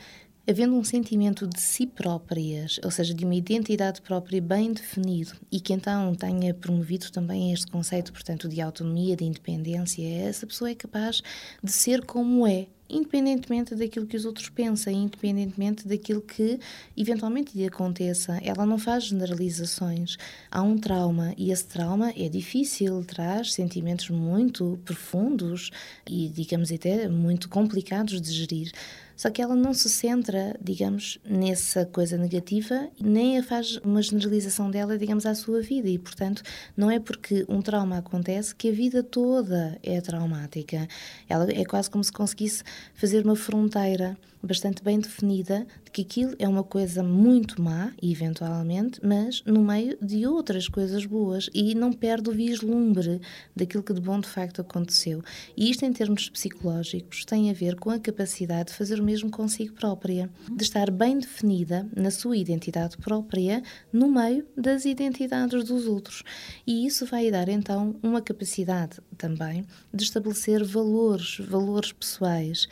havendo 0.47 0.75
um 0.75 0.83
sentimento 0.83 1.47
de 1.47 1.59
si 1.61 1.87
próprias, 1.87 2.79
ou 2.83 2.91
seja, 2.91 3.13
de 3.13 3.23
uma 3.23 3.35
identidade 3.35 4.01
própria 4.01 4.41
bem 4.41 4.73
definido 4.73 5.31
e 5.51 5.59
que 5.59 5.73
então 5.73 6.13
tenha 6.15 6.53
promovido 6.53 7.09
também 7.11 7.53
este 7.53 7.67
conceito, 7.67 8.11
portanto, 8.11 8.49
de 8.49 8.59
autonomia, 8.61 9.15
de 9.15 9.23
independência, 9.23 10.05
essa 10.27 10.45
pessoa 10.45 10.69
é 10.69 10.75
capaz 10.75 11.21
de 11.63 11.71
ser 11.71 12.05
como 12.05 12.45
é, 12.45 12.67
independentemente 12.89 13.73
daquilo 13.73 14.05
que 14.05 14.17
os 14.17 14.25
outros 14.25 14.49
pensam, 14.49 14.91
independentemente 14.91 15.87
daquilo 15.87 16.21
que 16.21 16.59
eventualmente 16.95 17.57
lhe 17.57 17.65
aconteça. 17.65 18.37
Ela 18.43 18.65
não 18.65 18.77
faz 18.77 19.05
generalizações. 19.05 20.17
Há 20.51 20.61
um 20.61 20.77
trauma 20.77 21.33
e 21.37 21.51
esse 21.51 21.65
trauma 21.65 22.11
é 22.15 22.27
difícil, 22.27 23.03
traz 23.05 23.53
sentimentos 23.53 24.09
muito 24.09 24.77
profundos 24.83 25.71
e, 26.05 26.27
digamos 26.27 26.71
até, 26.71 27.07
muito 27.07 27.47
complicados 27.47 28.21
de 28.21 28.31
gerir. 28.31 28.71
Só 29.15 29.29
que 29.29 29.41
ela 29.41 29.55
não 29.55 29.73
se 29.73 29.89
centra, 29.89 30.57
digamos, 30.61 31.19
nessa 31.23 31.85
coisa 31.85 32.17
negativa, 32.17 32.89
nem 32.99 33.37
a 33.37 33.43
faz 33.43 33.77
uma 33.77 34.01
generalização 34.01 34.69
dela, 34.69 34.97
digamos, 34.97 35.25
à 35.25 35.35
sua 35.35 35.61
vida. 35.61 35.87
E, 35.87 35.97
portanto, 35.97 36.41
não 36.75 36.89
é 36.89 36.99
porque 36.99 37.45
um 37.47 37.61
trauma 37.61 37.97
acontece 37.97 38.55
que 38.55 38.69
a 38.69 38.71
vida 38.71 39.03
toda 39.03 39.77
é 39.83 40.01
traumática. 40.01 40.87
Ela 41.29 41.47
é 41.51 41.63
quase 41.63 41.89
como 41.89 42.03
se 42.03 42.11
conseguisse 42.11 42.63
fazer 42.95 43.23
uma 43.23 43.35
fronteira 43.35 44.17
bastante 44.43 44.83
bem 44.83 44.99
definida 44.99 45.65
de 45.85 45.91
que 45.91 46.01
aquilo 46.01 46.35
é 46.37 46.45
uma 46.45 46.63
coisa 46.63 47.01
muito 47.01 47.61
má, 47.61 47.93
eventualmente, 48.01 48.99
mas 49.01 49.41
no 49.45 49.63
meio 49.63 49.97
de 50.01 50.27
outras 50.27 50.67
coisas 50.67 51.05
boas 51.05 51.49
e 51.53 51.73
não 51.73 51.93
perde 51.93 52.29
o 52.29 52.33
vislumbre 52.33 53.21
daquilo 53.55 53.81
que 53.81 53.93
de 53.93 54.01
bom 54.01 54.19
de 54.19 54.27
facto 54.27 54.59
aconteceu. 54.59 55.23
E 55.55 55.71
isto, 55.71 55.85
em 55.85 55.93
termos 55.93 56.29
psicológicos, 56.29 57.23
tem 57.23 57.49
a 57.49 57.53
ver 57.53 57.75
com 57.75 57.89
a 57.89 57.99
capacidade 57.99 58.71
de 58.71 58.75
fazer 58.75 58.99
o 58.99 59.03
mesmo 59.03 59.31
consigo 59.31 59.73
própria, 59.75 60.29
de 60.51 60.63
estar 60.63 60.91
bem 60.91 61.19
definida 61.19 61.87
na 61.95 62.11
sua 62.11 62.35
identidade 62.35 62.97
própria 62.97 63.63
no 63.93 64.11
meio 64.11 64.45
das 64.57 64.83
identidades 64.83 65.63
dos 65.63 65.87
outros. 65.87 66.21
E 66.67 66.85
isso 66.85 67.05
vai 67.05 67.31
dar 67.31 67.47
então 67.47 67.95
uma 68.03 68.21
capacidade 68.21 68.99
também 69.17 69.65
de 69.93 70.03
estabelecer 70.03 70.63
valores, 70.65 71.37
valores 71.39 71.93
pessoais. 71.93 72.67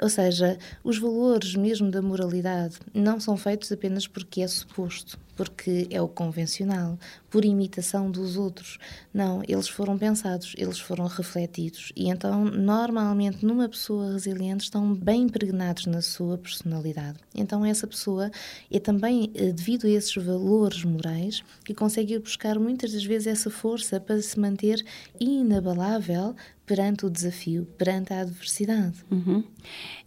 Ou 0.00 0.08
seja, 0.08 0.56
os 0.84 0.98
valores 0.98 1.15
mesmo 1.56 1.90
da 1.90 2.02
moralidade 2.02 2.78
não 2.92 3.18
são 3.18 3.36
feitos 3.36 3.70
apenas 3.72 4.06
porque 4.06 4.42
é 4.42 4.48
suposto, 4.48 5.18
porque 5.36 5.86
é 5.90 6.00
o 6.00 6.08
convencional, 6.08 6.98
por 7.30 7.44
imitação 7.44 8.10
dos 8.10 8.36
outros. 8.36 8.78
Não, 9.12 9.42
eles 9.46 9.68
foram 9.68 9.98
pensados, 9.98 10.54
eles 10.56 10.78
foram 10.78 11.06
refletidos. 11.06 11.92
E 11.94 12.08
então, 12.08 12.44
normalmente, 12.44 13.44
numa 13.44 13.68
pessoa 13.68 14.12
resiliente, 14.12 14.64
estão 14.64 14.94
bem 14.94 15.22
impregnados 15.22 15.86
na 15.86 16.00
sua 16.00 16.38
personalidade. 16.38 17.18
Então, 17.34 17.64
essa 17.64 17.86
pessoa 17.86 18.30
é 18.70 18.80
também, 18.80 19.30
eh, 19.34 19.52
devido 19.52 19.86
a 19.86 19.90
esses 19.90 20.14
valores 20.16 20.84
morais, 20.84 21.42
que 21.64 21.74
consegue 21.74 22.18
buscar 22.18 22.58
muitas 22.58 22.92
das 22.92 23.04
vezes 23.04 23.26
essa 23.26 23.50
força 23.50 24.00
para 24.00 24.20
se 24.22 24.38
manter 24.40 24.84
inabalável 25.20 26.34
perante 26.66 27.06
o 27.06 27.10
desafio, 27.10 27.64
perante 27.78 28.12
a 28.12 28.20
adversidade. 28.20 29.04
Uhum. 29.10 29.44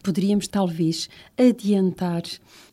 Poderíamos 0.04 0.48
talvez 0.48 1.10
adiantar 1.38 2.24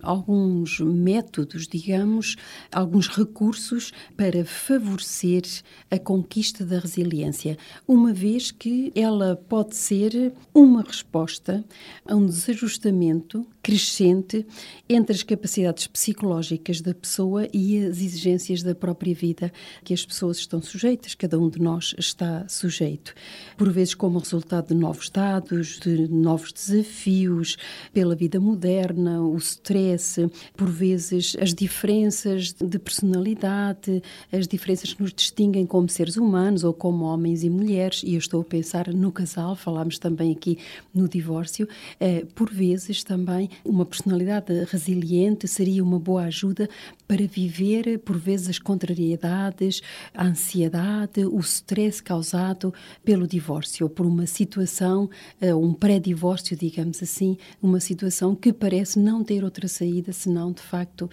alguns 0.03 0.81
métodos, 0.81 1.67
digamos, 1.67 2.37
alguns 2.71 3.09
recursos 3.09 3.93
para 4.17 4.45
favorecer 4.45 5.43
a 5.91 5.99
conquista 5.99 6.65
da 6.65 6.79
resiliência, 6.79 7.57
uma 7.87 8.13
vez 8.13 8.51
que 8.51 8.93
ela 8.95 9.37
pode 9.49 9.77
ser 9.77 10.33
uma 10.53 10.83
resposta 10.83 11.65
a 12.05 12.15
um 12.15 12.27
desajustamento 12.27 13.47
crescente 13.63 14.47
entre 14.89 15.15
as 15.15 15.25
capacidades 15.25 15.89
psicológicas 15.89 16.81
da 16.81 16.95
pessoa 16.95 17.49
e 17.53 17.85
as 17.85 17.99
exigências 17.99 18.63
da 18.63 18.75
própria 18.75 19.15
vida 19.15 19.53
que 19.83 19.93
as 19.93 20.07
pessoas 20.07 20.39
estão 20.39 20.63
sujeitas, 20.63 21.15
cada 21.17 21.39
um 21.39 21.49
de 21.49 21.61
nós 21.61 21.95
está 21.99 22.47
sujeito. 22.49 23.13
Por 23.57 23.69
vezes, 23.77 23.95
como 23.95 24.19
resultado 24.19 24.69
de 24.69 24.75
novos 24.75 25.11
dados, 25.11 25.79
de 25.79 26.09
novos 26.09 26.51
desafios, 26.51 27.59
pela 27.93 28.15
vida 28.15 28.41
moderna, 28.41 29.21
o 29.21 29.37
stress, 29.37 30.31
por 30.57 30.71
vezes 30.71 31.37
as 31.39 31.53
diferenças 31.53 32.55
de 32.55 32.79
personalidade, 32.79 34.03
as 34.33 34.49
diferenças 34.49 34.95
que 34.95 35.03
nos 35.03 35.13
distinguem 35.13 35.67
como 35.67 35.89
seres 35.91 36.17
humanos 36.17 36.65
ou 36.65 36.73
como 36.73 37.05
homens 37.05 37.45
e 37.45 37.51
mulheres, 37.51 38.03
e 38.03 38.15
eu 38.15 38.19
estou 38.19 38.41
a 38.41 38.45
pensar 38.45 38.89
no 38.89 39.13
casal, 39.13 39.55
falámos 39.55 39.99
também 39.99 40.33
aqui 40.33 40.59
no 40.95 41.07
divórcio, 41.07 41.69
eh, 42.01 42.25
por 42.35 42.51
vezes 42.51 43.05
também 43.05 43.51
uma 43.63 43.85
personalidade 43.85 44.65
resiliente 44.65 45.47
seria 45.47 45.85
uma 45.85 45.99
boa 45.99 46.25
ajuda 46.25 46.67
para 47.07 47.27
viver, 47.27 47.99
por 47.99 48.17
vezes, 48.17 48.49
as 48.49 48.59
contrariedades, 48.59 49.83
a 50.15 50.25
ansiedade, 50.25 51.27
o 51.27 51.39
stress 51.41 52.03
causado 52.03 52.73
pelo 53.05 53.27
divórcio 53.27 53.66
ou 53.83 53.89
por 53.89 54.07
uma 54.07 54.27
situação, 54.27 55.09
eh, 55.41 55.55
um 55.55 55.73
pré-divórcio, 55.73 56.57
digamos 56.57 57.03
assim, 57.03 57.37
uma 57.63 57.81
situação 57.81 58.35
que 58.35 58.53
parece 58.53 58.99
não 58.99 59.23
ter 59.25 59.45
outra 59.45 59.69
saída 59.69 60.13
senão, 60.13 60.53
de 60.53 60.63
facto, 60.63 61.11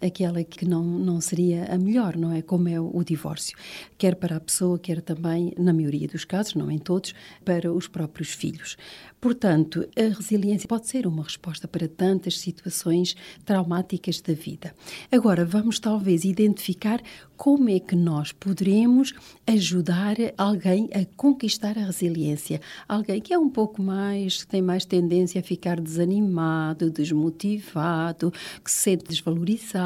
aquela 0.00 0.42
que 0.44 0.66
não, 0.66 0.84
não 0.84 1.20
seria 1.20 1.64
a 1.72 1.78
melhor, 1.78 2.16
não 2.16 2.32
é? 2.32 2.42
Como 2.42 2.68
é 2.68 2.80
o 2.80 3.02
divórcio. 3.04 3.56
Quer 3.96 4.16
para 4.16 4.36
a 4.36 4.40
pessoa, 4.40 4.78
quer 4.78 5.00
também, 5.00 5.52
na 5.58 5.72
maioria 5.72 6.08
dos 6.08 6.24
casos, 6.24 6.54
não 6.54 6.70
em 6.70 6.78
todos, 6.78 7.14
para 7.44 7.72
os 7.72 7.88
próprios 7.88 8.32
filhos. 8.32 8.76
Portanto, 9.20 9.88
a 9.96 10.14
resiliência 10.14 10.68
pode 10.68 10.86
ser 10.86 11.06
uma 11.06 11.22
resposta 11.22 11.66
para 11.66 11.88
tantas 11.88 12.38
situações 12.38 13.16
traumáticas 13.44 14.20
da 14.20 14.34
vida. 14.34 14.74
Agora, 15.10 15.44
vamos 15.44 15.80
talvez 15.80 16.24
identificar 16.24 17.00
como 17.36 17.68
é 17.68 17.80
que 17.80 17.96
nós 17.96 18.32
poderemos 18.32 19.12
ajudar 19.46 20.16
alguém 20.38 20.88
a 20.92 21.04
conquistar 21.16 21.78
a 21.78 21.86
resiliência. 21.86 22.60
Alguém 22.86 23.20
que 23.20 23.32
é 23.32 23.38
um 23.38 23.50
pouco 23.50 23.82
mais, 23.82 24.44
que 24.44 24.50
tem 24.50 24.62
mais 24.62 24.84
tendência 24.84 25.40
a 25.40 25.44
ficar 25.44 25.80
desanimado, 25.80 26.90
desmotivado, 26.90 28.32
que 28.62 28.70
se 28.70 28.78
sente 28.78 29.04
desvalorizado. 29.08 29.85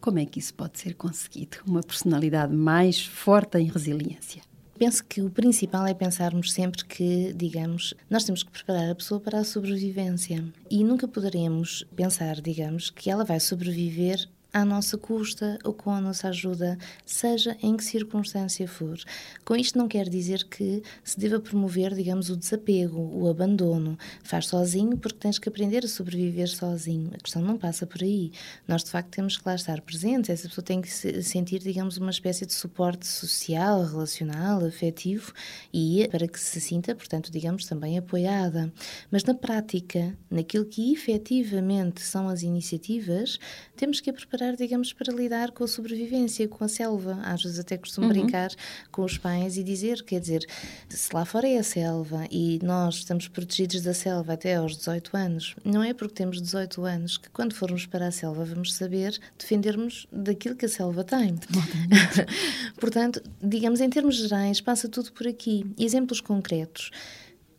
Como 0.00 0.18
é 0.18 0.26
que 0.26 0.38
isso 0.38 0.54
pode 0.54 0.78
ser 0.78 0.94
conseguido? 0.94 1.58
Uma 1.66 1.82
personalidade 1.82 2.54
mais 2.54 3.04
forte 3.04 3.58
em 3.58 3.70
resiliência. 3.70 4.42
Penso 4.78 5.02
que 5.04 5.22
o 5.22 5.30
principal 5.30 5.86
é 5.86 5.94
pensarmos 5.94 6.52
sempre 6.52 6.84
que, 6.84 7.32
digamos, 7.32 7.94
nós 8.10 8.24
temos 8.24 8.42
que 8.42 8.50
preparar 8.50 8.90
a 8.90 8.94
pessoa 8.94 9.18
para 9.18 9.38
a 9.38 9.44
sobrevivência 9.44 10.44
e 10.70 10.84
nunca 10.84 11.08
poderemos 11.08 11.86
pensar, 11.96 12.42
digamos, 12.42 12.90
que 12.90 13.10
ela 13.10 13.24
vai 13.24 13.40
sobreviver 13.40 14.28
à 14.56 14.64
nossa 14.64 14.96
custa 14.96 15.58
ou 15.62 15.74
com 15.74 15.90
a 15.90 16.00
nossa 16.00 16.28
ajuda, 16.28 16.78
seja 17.04 17.54
em 17.62 17.76
que 17.76 17.84
circunstância 17.84 18.66
for. 18.66 18.98
Com 19.44 19.54
isto 19.54 19.76
não 19.76 19.86
quer 19.86 20.08
dizer 20.08 20.44
que 20.44 20.82
se 21.04 21.20
deva 21.20 21.38
promover, 21.38 21.92
digamos, 21.94 22.30
o 22.30 22.36
desapego, 22.38 22.98
o 22.98 23.28
abandono. 23.28 23.98
Faz 24.22 24.46
sozinho 24.46 24.96
porque 24.96 25.18
tens 25.18 25.38
que 25.38 25.50
aprender 25.50 25.84
a 25.84 25.88
sobreviver 25.88 26.48
sozinho. 26.48 27.10
A 27.14 27.18
questão 27.18 27.42
não 27.42 27.58
passa 27.58 27.86
por 27.86 28.02
aí. 28.02 28.32
Nós, 28.66 28.82
de 28.82 28.90
facto, 28.90 29.10
temos 29.10 29.36
que 29.36 29.46
lá 29.46 29.54
estar 29.54 29.78
presentes. 29.82 30.30
Essa 30.30 30.48
pessoa 30.48 30.64
tem 30.64 30.80
que 30.80 30.88
sentir, 30.88 31.58
digamos, 31.58 31.98
uma 31.98 32.10
espécie 32.10 32.46
de 32.46 32.54
suporte 32.54 33.06
social, 33.06 33.84
relacional, 33.84 34.64
afetivo 34.64 35.34
e 35.70 36.08
para 36.10 36.26
que 36.26 36.40
se 36.40 36.62
sinta, 36.62 36.94
portanto, 36.94 37.30
digamos, 37.30 37.66
também 37.66 37.98
apoiada. 37.98 38.72
Mas 39.10 39.22
na 39.22 39.34
prática, 39.34 40.16
naquilo 40.30 40.64
que 40.64 40.94
efetivamente 40.94 42.00
são 42.00 42.26
as 42.26 42.40
iniciativas, 42.42 43.38
temos 43.76 44.00
que 44.00 44.08
a 44.08 44.14
preparar, 44.14 44.45
digamos, 44.54 44.92
para 44.92 45.12
lidar 45.12 45.50
com 45.50 45.64
a 45.64 45.68
sobrevivência, 45.68 46.46
com 46.46 46.62
a 46.62 46.68
selva. 46.68 47.18
Às 47.24 47.42
vezes 47.42 47.58
até 47.58 47.78
costumo 47.78 48.06
uhum. 48.06 48.12
brincar 48.12 48.50
com 48.92 49.02
os 49.02 49.16
pais 49.16 49.56
e 49.56 49.62
dizer, 49.62 50.02
quer 50.04 50.20
dizer, 50.20 50.46
se 50.88 51.08
lá 51.14 51.24
fora 51.24 51.48
é 51.48 51.58
a 51.58 51.62
selva 51.62 52.26
e 52.30 52.60
nós 52.62 52.96
estamos 52.96 53.26
protegidos 53.28 53.82
da 53.82 53.94
selva 53.94 54.34
até 54.34 54.56
aos 54.56 54.76
18 54.76 55.16
anos, 55.16 55.56
não 55.64 55.82
é 55.82 55.94
porque 55.94 56.14
temos 56.14 56.40
18 56.40 56.84
anos 56.84 57.16
que 57.16 57.30
quando 57.30 57.54
formos 57.54 57.86
para 57.86 58.08
a 58.08 58.12
selva 58.12 58.44
vamos 58.44 58.74
saber 58.74 59.18
defendermos 59.38 60.06
daquilo 60.12 60.54
que 60.54 60.66
a 60.66 60.68
selva 60.68 61.02
tem. 61.02 61.34
Portanto, 62.78 63.22
digamos, 63.42 63.80
em 63.80 63.88
termos 63.88 64.16
gerais, 64.16 64.60
passa 64.60 64.88
tudo 64.88 65.12
por 65.12 65.26
aqui. 65.26 65.64
Exemplos 65.78 66.20
concretos 66.20 66.90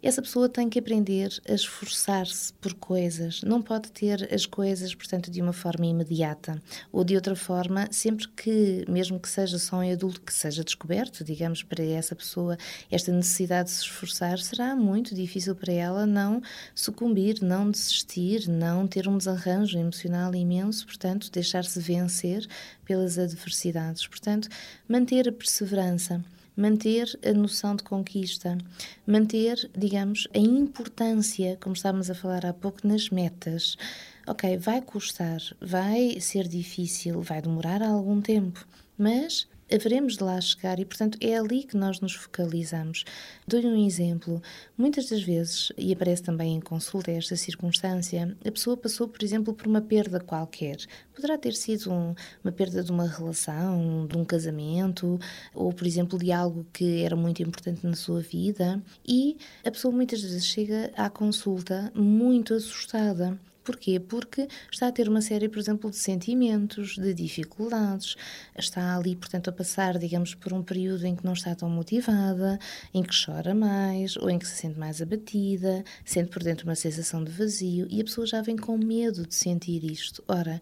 essa 0.02 0.22
pessoa 0.22 0.48
tem 0.48 0.70
que 0.70 0.78
aprender 0.78 1.30
a 1.50 1.54
esforçar-se 1.54 2.54
por 2.54 2.74
coisas, 2.76 3.42
não 3.42 3.62
pode 3.62 3.92
ter 3.92 4.32
as 4.34 4.46
coisas, 4.46 4.94
portanto, 4.94 5.32
de 5.32 5.42
uma 5.42 5.54
forma 5.54 5.86
imediata 5.86 6.62
ou 6.92 7.04
de 7.04 7.16
outra 7.16 7.36
forma, 7.36 7.88
sempre 7.92 8.28
que, 8.28 8.86
mesmo 8.88 9.20
que 9.20 9.28
seja 9.28 9.58
só 9.58 9.82
em 9.82 9.92
adulto, 9.92 10.22
que 10.22 10.34
seja 10.34 10.64
descoberto, 10.64 11.24
digamos, 11.24 11.64
para 11.64 11.84
essa 11.84 12.16
pessoa, 12.16 12.58
esta 12.92 13.12
necessidade 13.12 13.70
de 13.70 13.76
se 13.76 13.84
esforçar, 13.84 14.38
será 14.40 14.76
muito 14.76 15.16
difícil 15.16 15.56
para 15.56 15.74
ela 15.74 16.06
não 16.06 16.42
sucumbir, 16.76 17.42
não 17.42 17.70
desistir, 17.70 18.48
não 18.48 18.88
ter 18.88 19.08
um 19.08 19.18
desarranjo 19.18 19.78
emocional 19.78 20.34
imenso, 20.36 20.86
portanto, 20.86 21.32
deixar-se 21.32 21.80
vencer 21.80 22.48
pelas 22.86 23.18
adversidades. 23.18 24.06
Portanto, 24.08 24.48
manter 24.88 25.28
a 25.28 25.32
perseverança 25.32 26.24
manter 26.58 27.08
a 27.24 27.32
noção 27.32 27.76
de 27.76 27.84
conquista, 27.84 28.58
manter, 29.06 29.70
digamos, 29.78 30.28
a 30.34 30.40
importância, 30.40 31.58
como 31.62 31.76
estávamos 31.76 32.10
a 32.10 32.16
falar 32.16 32.46
há 32.46 32.54
pouco, 32.54 32.86
nas 32.88 33.12
metas. 33.12 33.78
Ok, 34.26 34.58
vai 34.58 34.82
custar, 34.82 35.40
vai 35.62 36.20
ser 36.20 36.48
difícil, 36.48 37.22
vai 37.22 37.42
demorar 37.42 37.84
algum 37.84 38.20
tempo, 38.20 38.68
mas 38.98 39.48
haveremos 39.72 40.18
de 40.18 40.24
lá 40.24 40.40
chegar 40.40 40.80
e, 40.80 40.86
portanto, 40.86 41.18
é 41.22 41.38
ali 41.38 41.64
que 41.64 41.76
nós 41.76 42.00
nos 42.00 42.14
focalizamos. 42.14 43.04
Dou-lhe 43.48 43.68
um 43.68 43.86
exemplo. 43.86 44.42
Muitas 44.78 45.10
das 45.10 45.22
vezes, 45.22 45.72
e 45.78 45.94
aparece 45.94 46.24
também 46.24 46.56
em 46.56 46.60
consulta 46.60 47.12
esta 47.12 47.36
circunstância, 47.36 48.36
a 48.46 48.52
pessoa 48.52 48.78
passou, 48.78 49.08
por 49.08 49.24
exemplo, 49.24 49.54
por 49.54 49.68
uma 49.68 49.82
perda 49.82 50.20
qualquer. 50.20 50.78
Poderá 51.14 51.38
ter 51.38 51.54
sido 51.54 51.92
um, 51.92 52.16
uma 52.44 52.52
perda 52.52 52.84
de 52.84 52.92
uma 52.92 53.08
relação, 53.08 54.08
de 54.08 54.18
um 54.18 54.24
casamento, 54.24 55.20
ou, 55.54 55.74
por 55.74 55.86
exemplo, 55.86 56.18
de 56.18 56.32
algo 56.32 56.66
que 56.72 57.04
era 57.04 57.16
muito 57.16 57.42
importante 57.42 57.86
na 57.86 57.96
sua 57.96 58.22
vida, 58.22 58.82
e 59.08 59.38
a 59.66 59.72
pessoa 59.72 59.94
muitas 59.94 60.22
vezes 60.22 60.46
chega 60.46 60.92
à 60.96 61.10
consulta 61.10 61.92
muito 61.96 62.54
assustada 62.54 63.38
Porquê? 63.68 64.00
Porque 64.00 64.48
está 64.72 64.88
a 64.88 64.92
ter 64.94 65.10
uma 65.10 65.20
série, 65.20 65.50
por 65.50 65.60
exemplo, 65.60 65.90
de 65.90 65.98
sentimentos, 65.98 66.96
de 66.96 67.14
dificuldades, 67.14 68.16
está 68.58 68.96
ali, 68.96 69.14
portanto, 69.14 69.50
a 69.50 69.52
passar, 69.52 69.98
digamos, 69.98 70.34
por 70.34 70.54
um 70.54 70.64
período 70.64 71.06
em 71.06 71.14
que 71.14 71.26
não 71.26 71.34
está 71.34 71.54
tão 71.54 71.70
motivada, 71.70 72.58
em 72.94 73.04
que 73.04 73.14
chora 73.14 73.54
mais, 73.54 74.16
ou 74.16 74.30
em 74.30 74.40
que 74.40 74.48
se 74.48 74.56
sente 74.56 74.80
mais 74.80 75.02
abatida, 75.02 75.84
sente 76.06 76.30
por 76.30 76.44
dentro 76.44 76.66
uma 76.66 76.76
sensação 76.76 77.22
de 77.22 77.30
vazio, 77.30 77.86
e 77.90 78.00
a 78.00 78.06
pessoa 78.06 78.26
já 78.26 78.42
vem 78.42 78.56
com 78.56 78.78
medo 78.78 79.28
de 79.28 79.36
sentir 79.36 79.84
isto. 79.84 80.24
Ora, 80.30 80.62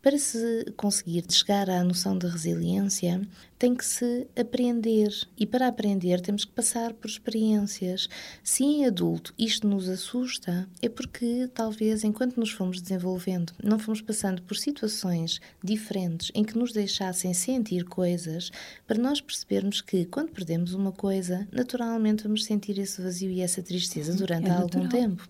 para 0.00 0.16
se 0.16 0.72
conseguir 0.76 1.24
chegar 1.28 1.68
à 1.68 1.82
noção 1.82 2.16
de 2.16 2.28
resiliência, 2.28 3.20
tem 3.58 3.74
que 3.74 3.84
se 3.84 4.26
aprender. 4.38 5.10
E 5.36 5.46
para 5.46 5.68
aprender, 5.68 6.20
temos 6.20 6.44
que 6.44 6.52
passar 6.52 6.92
por 6.92 7.08
experiências. 7.08 8.08
Se 8.42 8.64
em 8.64 8.86
adulto 8.86 9.32
isto 9.38 9.66
nos 9.66 9.88
assusta, 9.88 10.68
é 10.82 10.88
porque 10.88 11.48
talvez 11.54 12.04
enquanto 12.04 12.38
nos 12.38 12.50
fomos 12.50 12.80
desenvolvendo, 12.80 13.52
não 13.62 13.78
fomos 13.78 14.00
passando 14.00 14.42
por 14.42 14.56
situações 14.56 15.40
diferentes 15.62 16.30
em 16.34 16.44
que 16.44 16.58
nos 16.58 16.72
deixassem 16.72 17.32
sentir 17.32 17.84
coisas, 17.84 18.50
para 18.86 18.98
nós 18.98 19.20
percebermos 19.20 19.80
que 19.80 20.04
quando 20.06 20.30
perdemos 20.30 20.74
uma 20.74 20.92
coisa, 20.92 21.46
naturalmente 21.52 22.24
vamos 22.24 22.44
sentir 22.44 22.78
esse 22.78 23.00
vazio 23.00 23.30
e 23.30 23.40
essa 23.40 23.62
tristeza 23.62 24.14
durante 24.14 24.48
é 24.48 24.52
algum 24.52 24.88
tempo. 24.88 25.28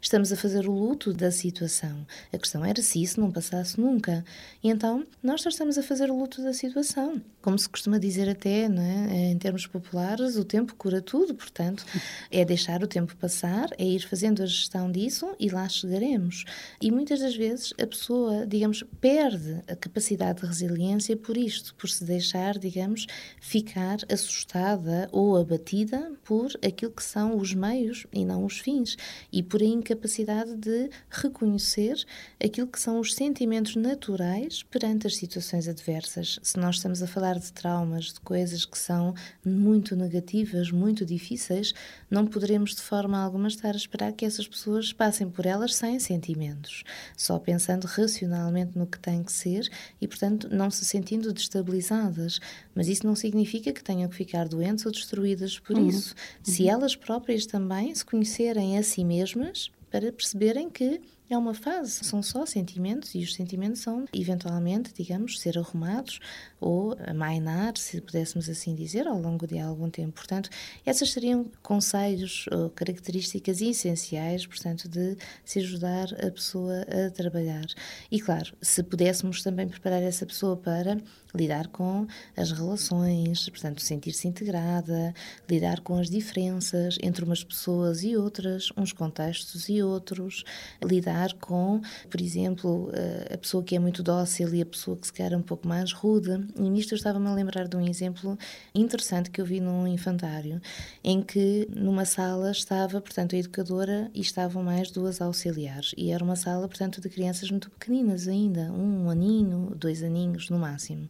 Estamos 0.00 0.32
a 0.32 0.36
fazer 0.36 0.68
o 0.68 0.72
luto 0.72 1.12
da 1.12 1.30
situação. 1.30 2.06
A 2.32 2.38
questão 2.38 2.64
era 2.64 2.80
se 2.80 3.02
isso 3.02 3.20
não 3.20 3.32
passasse 3.32 3.80
nunca. 3.80 4.24
E 4.62 4.68
então, 4.68 5.04
nós 5.22 5.42
só 5.42 5.48
estamos 5.48 5.76
a 5.76 5.82
fazer 5.82 6.10
o 6.10 6.18
luto 6.18 6.42
da 6.42 6.52
situação. 6.52 7.20
Como 7.42 7.57
se 7.58 7.68
costuma 7.68 7.98
dizer 7.98 8.28
até, 8.28 8.68
não 8.68 8.82
é? 8.82 9.30
em 9.30 9.38
termos 9.38 9.66
populares, 9.66 10.36
o 10.36 10.44
tempo 10.44 10.74
cura 10.74 11.02
tudo, 11.02 11.34
portanto, 11.34 11.84
é 12.30 12.44
deixar 12.44 12.82
o 12.82 12.86
tempo 12.86 13.16
passar, 13.16 13.68
é 13.78 13.84
ir 13.84 14.00
fazendo 14.00 14.42
a 14.42 14.46
gestão 14.46 14.90
disso 14.90 15.34
e 15.38 15.48
lá 15.48 15.68
chegaremos. 15.68 16.44
E 16.80 16.90
muitas 16.90 17.20
das 17.20 17.36
vezes 17.36 17.72
a 17.80 17.86
pessoa, 17.86 18.46
digamos, 18.46 18.84
perde 19.00 19.62
a 19.68 19.76
capacidade 19.76 20.40
de 20.40 20.46
resiliência 20.46 21.16
por 21.16 21.36
isto, 21.36 21.74
por 21.74 21.88
se 21.88 22.04
deixar, 22.04 22.58
digamos, 22.58 23.06
ficar 23.40 23.98
assustada 24.10 25.08
ou 25.12 25.36
abatida 25.36 26.12
por 26.24 26.50
aquilo 26.64 26.92
que 26.92 27.02
são 27.02 27.36
os 27.36 27.54
meios 27.54 28.06
e 28.12 28.24
não 28.24 28.44
os 28.44 28.58
fins, 28.58 28.96
e 29.32 29.42
por 29.42 29.62
a 29.62 29.64
incapacidade 29.64 30.54
de 30.56 30.90
reconhecer 31.10 32.04
aquilo 32.42 32.66
que 32.66 32.80
são 32.80 33.00
os 33.00 33.14
sentimentos 33.14 33.76
naturais 33.76 34.62
perante 34.62 35.06
as 35.06 35.16
situações 35.16 35.68
adversas. 35.68 36.38
Se 36.42 36.58
nós 36.58 36.76
estamos 36.76 37.02
a 37.02 37.06
falar 37.06 37.38
de 37.38 37.47
traumas, 37.50 38.12
de 38.12 38.20
coisas 38.20 38.64
que 38.64 38.78
são 38.78 39.14
muito 39.44 39.96
negativas, 39.96 40.70
muito 40.70 41.04
difíceis, 41.04 41.72
não 42.10 42.26
poderemos 42.26 42.74
de 42.74 42.82
forma 42.82 43.18
alguma 43.18 43.48
estar 43.48 43.74
a 43.74 43.76
esperar 43.76 44.12
que 44.12 44.24
essas 44.24 44.46
pessoas 44.46 44.92
passem 44.92 45.28
por 45.28 45.46
elas 45.46 45.74
sem 45.74 45.98
sentimentos, 45.98 46.84
só 47.16 47.38
pensando 47.38 47.86
racionalmente 47.86 48.78
no 48.78 48.86
que 48.86 48.98
tem 48.98 49.22
que 49.22 49.32
ser 49.32 49.68
e, 50.00 50.06
portanto, 50.06 50.48
não 50.50 50.70
se 50.70 50.84
sentindo 50.84 51.32
destabilizadas. 51.32 52.40
Mas 52.74 52.88
isso 52.88 53.06
não 53.06 53.14
significa 53.14 53.72
que 53.72 53.82
tenham 53.82 54.08
que 54.08 54.16
ficar 54.16 54.48
doentes 54.48 54.86
ou 54.86 54.92
destruídas 54.92 55.58
por 55.58 55.76
uhum. 55.76 55.88
isso. 55.88 56.14
Uhum. 56.14 56.54
Se 56.54 56.68
elas 56.68 56.94
próprias 56.94 57.46
também 57.46 57.94
se 57.94 58.04
conhecerem 58.04 58.78
a 58.78 58.82
si 58.82 59.04
mesmas, 59.04 59.70
para 59.90 60.12
perceberem 60.12 60.68
que 60.68 61.00
é 61.30 61.36
uma 61.36 61.52
fase, 61.52 62.04
são 62.04 62.22
só 62.22 62.46
sentimentos 62.46 63.14
e 63.14 63.18
os 63.18 63.34
sentimentos 63.34 63.80
são, 63.80 64.06
eventualmente, 64.14 64.92
digamos, 64.94 65.38
ser 65.40 65.58
arrumados 65.58 66.20
ou 66.60 66.96
amainar, 67.06 67.76
se 67.76 68.00
pudéssemos 68.00 68.48
assim 68.48 68.74
dizer, 68.74 69.06
ao 69.06 69.20
longo 69.20 69.46
de 69.46 69.58
algum 69.58 69.90
tempo. 69.90 70.12
Portanto, 70.12 70.48
essas 70.86 71.10
seriam 71.10 71.50
conselhos 71.62 72.46
ou 72.50 72.70
características 72.70 73.60
essenciais, 73.60 74.46
portanto, 74.46 74.88
de 74.88 75.16
se 75.44 75.58
ajudar 75.58 76.06
a 76.24 76.30
pessoa 76.30 76.82
a 76.82 77.10
trabalhar. 77.10 77.66
E, 78.10 78.20
claro, 78.20 78.54
se 78.62 78.82
pudéssemos 78.82 79.42
também 79.42 79.68
preparar 79.68 80.02
essa 80.02 80.24
pessoa 80.24 80.56
para 80.56 80.98
lidar 81.34 81.68
com 81.68 82.06
as 82.36 82.50
relações, 82.50 83.48
portanto, 83.48 83.82
sentir-se 83.82 84.26
integrada, 84.26 85.14
lidar 85.48 85.80
com 85.80 85.98
as 85.98 86.08
diferenças 86.08 86.98
entre 87.02 87.24
umas 87.24 87.44
pessoas 87.44 88.02
e 88.02 88.16
outras, 88.16 88.70
uns 88.76 88.92
contextos 88.92 89.68
e 89.68 89.82
outros, 89.82 90.44
lidar 90.82 91.34
com, 91.34 91.80
por 92.10 92.20
exemplo, 92.20 92.90
eh, 92.94 93.34
a 93.34 93.38
pessoa 93.38 93.62
que 93.62 93.76
é 93.76 93.78
muito 93.78 94.02
dócil 94.02 94.54
e 94.54 94.62
a 94.62 94.66
pessoa 94.66 94.96
que 94.96 95.06
se 95.06 95.12
quer 95.12 95.34
um 95.36 95.42
pouco 95.42 95.68
mais 95.68 95.92
rude. 95.92 96.46
E 96.56 96.70
nisto 96.70 96.92
eu 96.92 96.96
estava-me 96.96 97.26
a 97.26 97.34
lembrar 97.34 97.68
de 97.68 97.76
um 97.76 97.86
exemplo 97.86 98.38
interessante 98.74 99.30
que 99.30 99.40
eu 99.40 99.44
vi 99.44 99.60
num 99.60 99.86
infantário, 99.86 100.60
em 101.04 101.22
que 101.22 101.68
numa 101.74 102.04
sala 102.04 102.50
estava, 102.50 103.00
portanto, 103.00 103.34
a 103.34 103.38
educadora 103.38 104.10
e 104.14 104.20
estavam 104.20 104.62
mais 104.62 104.90
duas 104.90 105.20
auxiliares. 105.20 105.94
E 105.96 106.10
era 106.10 106.24
uma 106.24 106.36
sala, 106.36 106.66
portanto, 106.68 107.00
de 107.00 107.08
crianças 107.08 107.50
muito 107.50 107.70
pequeninas 107.70 108.26
ainda, 108.26 108.72
um 108.72 109.10
aninho, 109.10 109.74
dois 109.76 110.02
aninhos 110.02 110.48
no 110.50 110.58
máximo. 110.58 111.08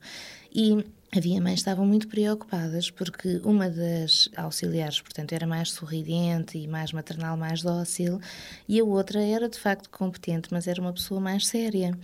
E 0.54 0.84
havia 1.14 1.40
mães 1.40 1.54
que 1.54 1.60
estavam 1.60 1.86
muito 1.86 2.06
preocupadas 2.08 2.90
porque 2.90 3.40
uma 3.44 3.68
das 3.70 4.28
auxiliares, 4.36 5.00
portanto, 5.00 5.32
era 5.32 5.46
mais 5.46 5.70
sorridente 5.70 6.58
e 6.58 6.66
mais 6.66 6.92
maternal, 6.92 7.36
mais 7.36 7.62
dócil, 7.62 8.20
e 8.68 8.78
a 8.78 8.84
outra 8.84 9.22
era 9.22 9.48
de 9.48 9.58
facto 9.58 9.88
competente, 9.90 10.48
mas 10.50 10.66
era 10.66 10.80
uma 10.80 10.92
pessoa 10.92 11.20
mais 11.20 11.46
séria. 11.46 11.96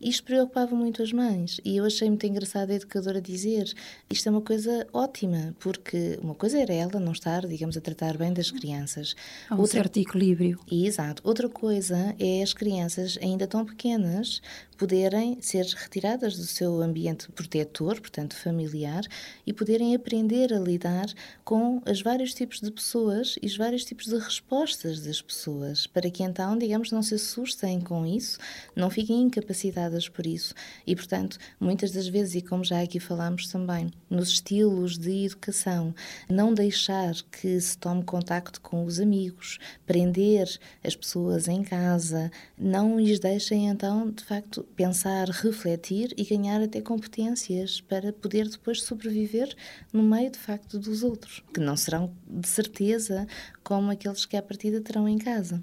Isto 0.00 0.24
preocupava 0.24 0.74
muito 0.74 1.02
as 1.02 1.10
mães 1.10 1.58
e 1.64 1.78
eu 1.78 1.84
achei 1.84 2.06
muito 2.08 2.26
engraçado 2.26 2.70
a 2.70 2.74
educadora 2.74 3.20
dizer 3.20 3.72
isto 4.10 4.28
é 4.28 4.30
uma 4.30 4.42
coisa 4.42 4.86
ótima, 4.92 5.54
porque 5.58 6.18
uma 6.22 6.34
coisa 6.34 6.58
era 6.58 6.72
ela 6.72 7.00
não 7.00 7.12
estar, 7.12 7.46
digamos, 7.46 7.78
a 7.78 7.80
tratar 7.80 8.18
bem 8.18 8.32
das 8.32 8.50
crianças. 8.50 9.16
Há 9.48 9.54
um 9.54 9.60
Outra... 9.60 9.78
certo 9.78 9.98
equilíbrio. 9.98 10.60
Exato. 10.70 11.22
Outra 11.24 11.48
coisa 11.48 12.14
é 12.18 12.42
as 12.42 12.52
crianças 12.52 13.18
ainda 13.22 13.46
tão 13.46 13.64
pequenas 13.64 14.42
poderem 14.76 15.38
ser 15.40 15.64
retiradas 15.64 16.36
do 16.36 16.44
seu 16.44 16.82
ambiente 16.82 17.30
protetor, 17.32 18.00
portanto 18.00 18.36
familiar, 18.36 19.04
e 19.46 19.52
poderem 19.52 19.94
aprender 19.94 20.52
a 20.52 20.58
lidar 20.58 21.06
com 21.44 21.82
os 21.90 22.02
vários 22.02 22.34
tipos 22.34 22.60
de 22.60 22.70
pessoas 22.70 23.36
e 23.40 23.46
os 23.46 23.56
vários 23.56 23.84
tipos 23.84 24.06
de 24.06 24.16
respostas 24.16 25.00
das 25.00 25.22
pessoas, 25.22 25.86
para 25.86 26.10
que 26.10 26.22
então, 26.22 26.58
digamos, 26.58 26.90
não 26.92 27.02
se 27.02 27.14
assustem 27.14 27.80
com 27.80 28.04
isso, 28.04 28.38
não 28.74 28.90
fiquem 28.90 29.22
incapacitadas 29.22 30.08
por 30.08 30.26
isso. 30.26 30.54
E, 30.86 30.94
portanto, 30.94 31.38
muitas 31.58 31.92
das 31.92 32.08
vezes, 32.08 32.34
e 32.34 32.42
como 32.42 32.64
já 32.64 32.82
aqui 32.82 33.00
falamos 33.00 33.48
também, 33.48 33.90
nos 34.10 34.28
estilos 34.28 34.98
de 34.98 35.26
educação, 35.26 35.94
não 36.28 36.52
deixar 36.52 37.14
que 37.30 37.60
se 37.60 37.78
tome 37.78 38.02
contacto 38.02 38.60
com 38.60 38.84
os 38.84 39.00
amigos, 39.00 39.58
prender 39.86 40.48
as 40.84 40.94
pessoas 40.94 41.48
em 41.48 41.62
casa, 41.62 42.30
não 42.58 42.98
lhes 43.00 43.18
deixem 43.18 43.68
então, 43.68 44.10
de 44.10 44.24
facto, 44.24 44.65
pensar, 44.74 45.28
refletir 45.28 46.12
e 46.16 46.24
ganhar 46.24 46.60
até 46.62 46.80
competências 46.80 47.80
para 47.80 48.12
poder 48.12 48.48
depois 48.48 48.82
sobreviver 48.82 49.54
no 49.92 50.02
meio, 50.02 50.30
de 50.30 50.38
facto, 50.38 50.78
dos 50.78 51.02
outros, 51.02 51.42
que 51.52 51.60
não 51.60 51.76
serão 51.76 52.12
de 52.26 52.48
certeza 52.48 53.26
como 53.62 53.90
aqueles 53.90 54.26
que 54.26 54.36
à 54.36 54.42
partida 54.42 54.80
terão 54.80 55.08
em 55.08 55.18
casa. 55.18 55.62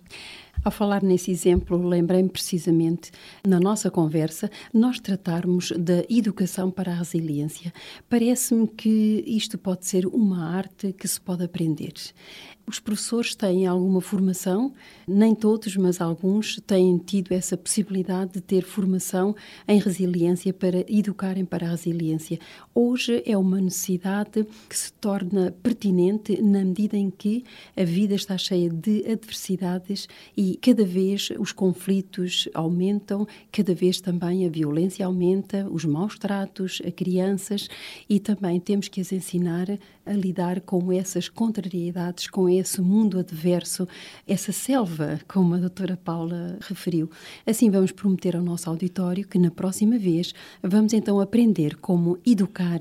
Ao 0.63 0.71
falar 0.71 1.03
nesse 1.03 1.29
exemplo, 1.29 1.75
lembrei-me 1.85 2.29
precisamente, 2.29 3.11
na 3.45 3.59
nossa 3.59 3.91
conversa, 3.91 4.49
nós 4.73 4.97
tratarmos 4.97 5.73
da 5.77 6.05
educação 6.09 6.71
para 6.71 6.93
a 6.93 6.95
resiliência. 6.95 7.73
Parece-me 8.09 8.65
que 8.65 9.25
isto 9.27 9.57
pode 9.57 9.85
ser 9.85 10.05
uma 10.05 10.55
arte 10.55 10.93
que 10.93 11.05
se 11.05 11.19
pode 11.19 11.43
aprender. 11.43 11.91
Os 12.65 12.79
professores 12.79 13.35
têm 13.35 13.67
alguma 13.67 13.99
formação, 13.99 14.73
nem 15.05 15.35
todos, 15.35 15.75
mas 15.75 15.99
alguns 15.99 16.61
têm 16.65 16.97
tido 16.97 17.33
essa 17.33 17.57
possibilidade 17.57 18.35
de 18.35 18.41
ter 18.41 18.63
formação 18.63 19.35
em 19.67 19.79
resiliência 19.79 20.53
para 20.53 20.85
educarem 20.87 21.43
para 21.43 21.67
a 21.67 21.71
resiliência. 21.71 22.39
Hoje 22.73 23.21
é 23.25 23.37
uma 23.37 23.59
necessidade 23.59 24.47
que 24.69 24.77
se 24.77 24.93
torna 24.93 25.51
pertinente 25.61 26.41
na 26.41 26.63
medida 26.63 26.95
em 26.95 27.09
que 27.09 27.43
a 27.75 27.83
vida 27.83 28.15
está 28.15 28.37
cheia 28.37 28.69
de 28.69 29.11
adversidades 29.11 30.07
e 30.37 30.52
cada 30.61 30.85
vez 30.85 31.29
os 31.39 31.51
conflitos 31.51 32.47
aumentam, 32.53 33.27
cada 33.51 33.73
vez 33.73 33.99
também 33.99 34.45
a 34.45 34.49
violência 34.49 35.05
aumenta, 35.05 35.67
os 35.71 35.85
maus 35.85 36.17
tratos 36.17 36.81
a 36.85 36.91
crianças 36.91 37.69
e 38.09 38.19
também 38.19 38.59
temos 38.59 38.87
que 38.87 39.01
as 39.01 39.11
ensinar 39.11 39.67
a 40.05 40.11
lidar 40.11 40.61
com 40.61 40.91
essas 40.91 41.29
contrariedades, 41.29 42.27
com 42.27 42.49
esse 42.49 42.81
mundo 42.81 43.19
adverso, 43.19 43.87
essa 44.27 44.51
selva, 44.51 45.19
como 45.27 45.55
a 45.55 45.57
doutora 45.57 45.95
Paula 45.95 46.57
referiu. 46.61 47.09
Assim, 47.45 47.69
vamos 47.69 47.91
prometer 47.91 48.35
ao 48.35 48.43
nosso 48.43 48.69
auditório 48.69 49.27
que 49.27 49.39
na 49.39 49.49
próxima 49.49 49.97
vez 49.97 50.33
vamos 50.61 50.93
então 50.93 51.19
aprender 51.19 51.77
como 51.77 52.17
educar 52.25 52.79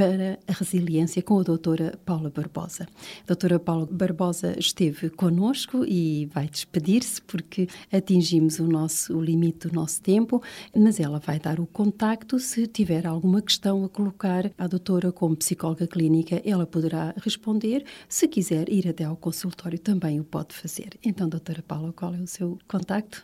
para 0.00 0.38
a 0.48 0.52
resiliência 0.52 1.22
com 1.22 1.38
a 1.38 1.42
doutora 1.42 1.92
Paula 2.06 2.30
Barbosa. 2.30 2.88
A 3.24 3.26
doutora 3.26 3.58
Paula 3.58 3.84
Barbosa 3.84 4.58
esteve 4.58 5.10
conosco 5.10 5.84
e 5.84 6.24
vai 6.32 6.48
despedir-se 6.48 7.20
porque 7.20 7.68
atingimos 7.92 8.58
o 8.60 8.66
nosso 8.66 9.14
o 9.14 9.22
limite 9.22 9.68
do 9.68 9.74
nosso 9.74 10.00
tempo, 10.00 10.42
mas 10.74 10.98
ela 10.98 11.18
vai 11.18 11.38
dar 11.38 11.60
o 11.60 11.66
contacto 11.66 12.38
se 12.38 12.66
tiver 12.66 13.06
alguma 13.06 13.42
questão 13.42 13.84
a 13.84 13.90
colocar 13.90 14.50
à 14.56 14.66
doutora 14.66 15.12
como 15.12 15.36
psicóloga 15.36 15.86
clínica, 15.86 16.40
ela 16.46 16.66
poderá 16.66 17.12
responder. 17.22 17.84
Se 18.08 18.26
quiser 18.26 18.70
ir 18.70 18.88
até 18.88 19.04
ao 19.04 19.16
consultório 19.16 19.78
também 19.78 20.18
o 20.18 20.24
pode 20.24 20.54
fazer. 20.54 20.98
Então, 21.04 21.28
doutora 21.28 21.62
Paula, 21.62 21.92
qual 21.92 22.14
é 22.14 22.20
o 22.20 22.26
seu 22.26 22.58
contacto? 22.66 23.22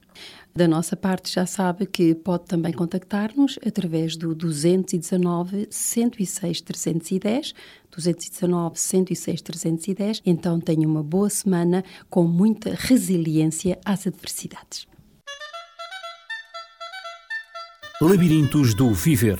Da 0.55 0.67
nossa 0.67 0.95
parte, 0.95 1.33
já 1.33 1.45
sabe 1.45 1.85
que 1.85 2.15
pode 2.15 2.45
também 2.45 2.71
contactar-nos 2.71 3.59
através 3.65 4.15
do 4.15 4.33
219 4.33 5.67
106 5.69 6.61
310, 6.61 7.53
219 7.91 8.79
106 8.79 9.41
310. 9.41 10.21
Então, 10.25 10.59
tenha 10.59 10.87
uma 10.87 11.03
boa 11.03 11.29
semana 11.29 11.83
com 12.09 12.23
muita 12.23 12.73
resiliência 12.73 13.77
às 13.83 14.07
adversidades. 14.07 14.87
Labirintos 18.01 18.73
do 18.73 18.93
Viver 18.93 19.39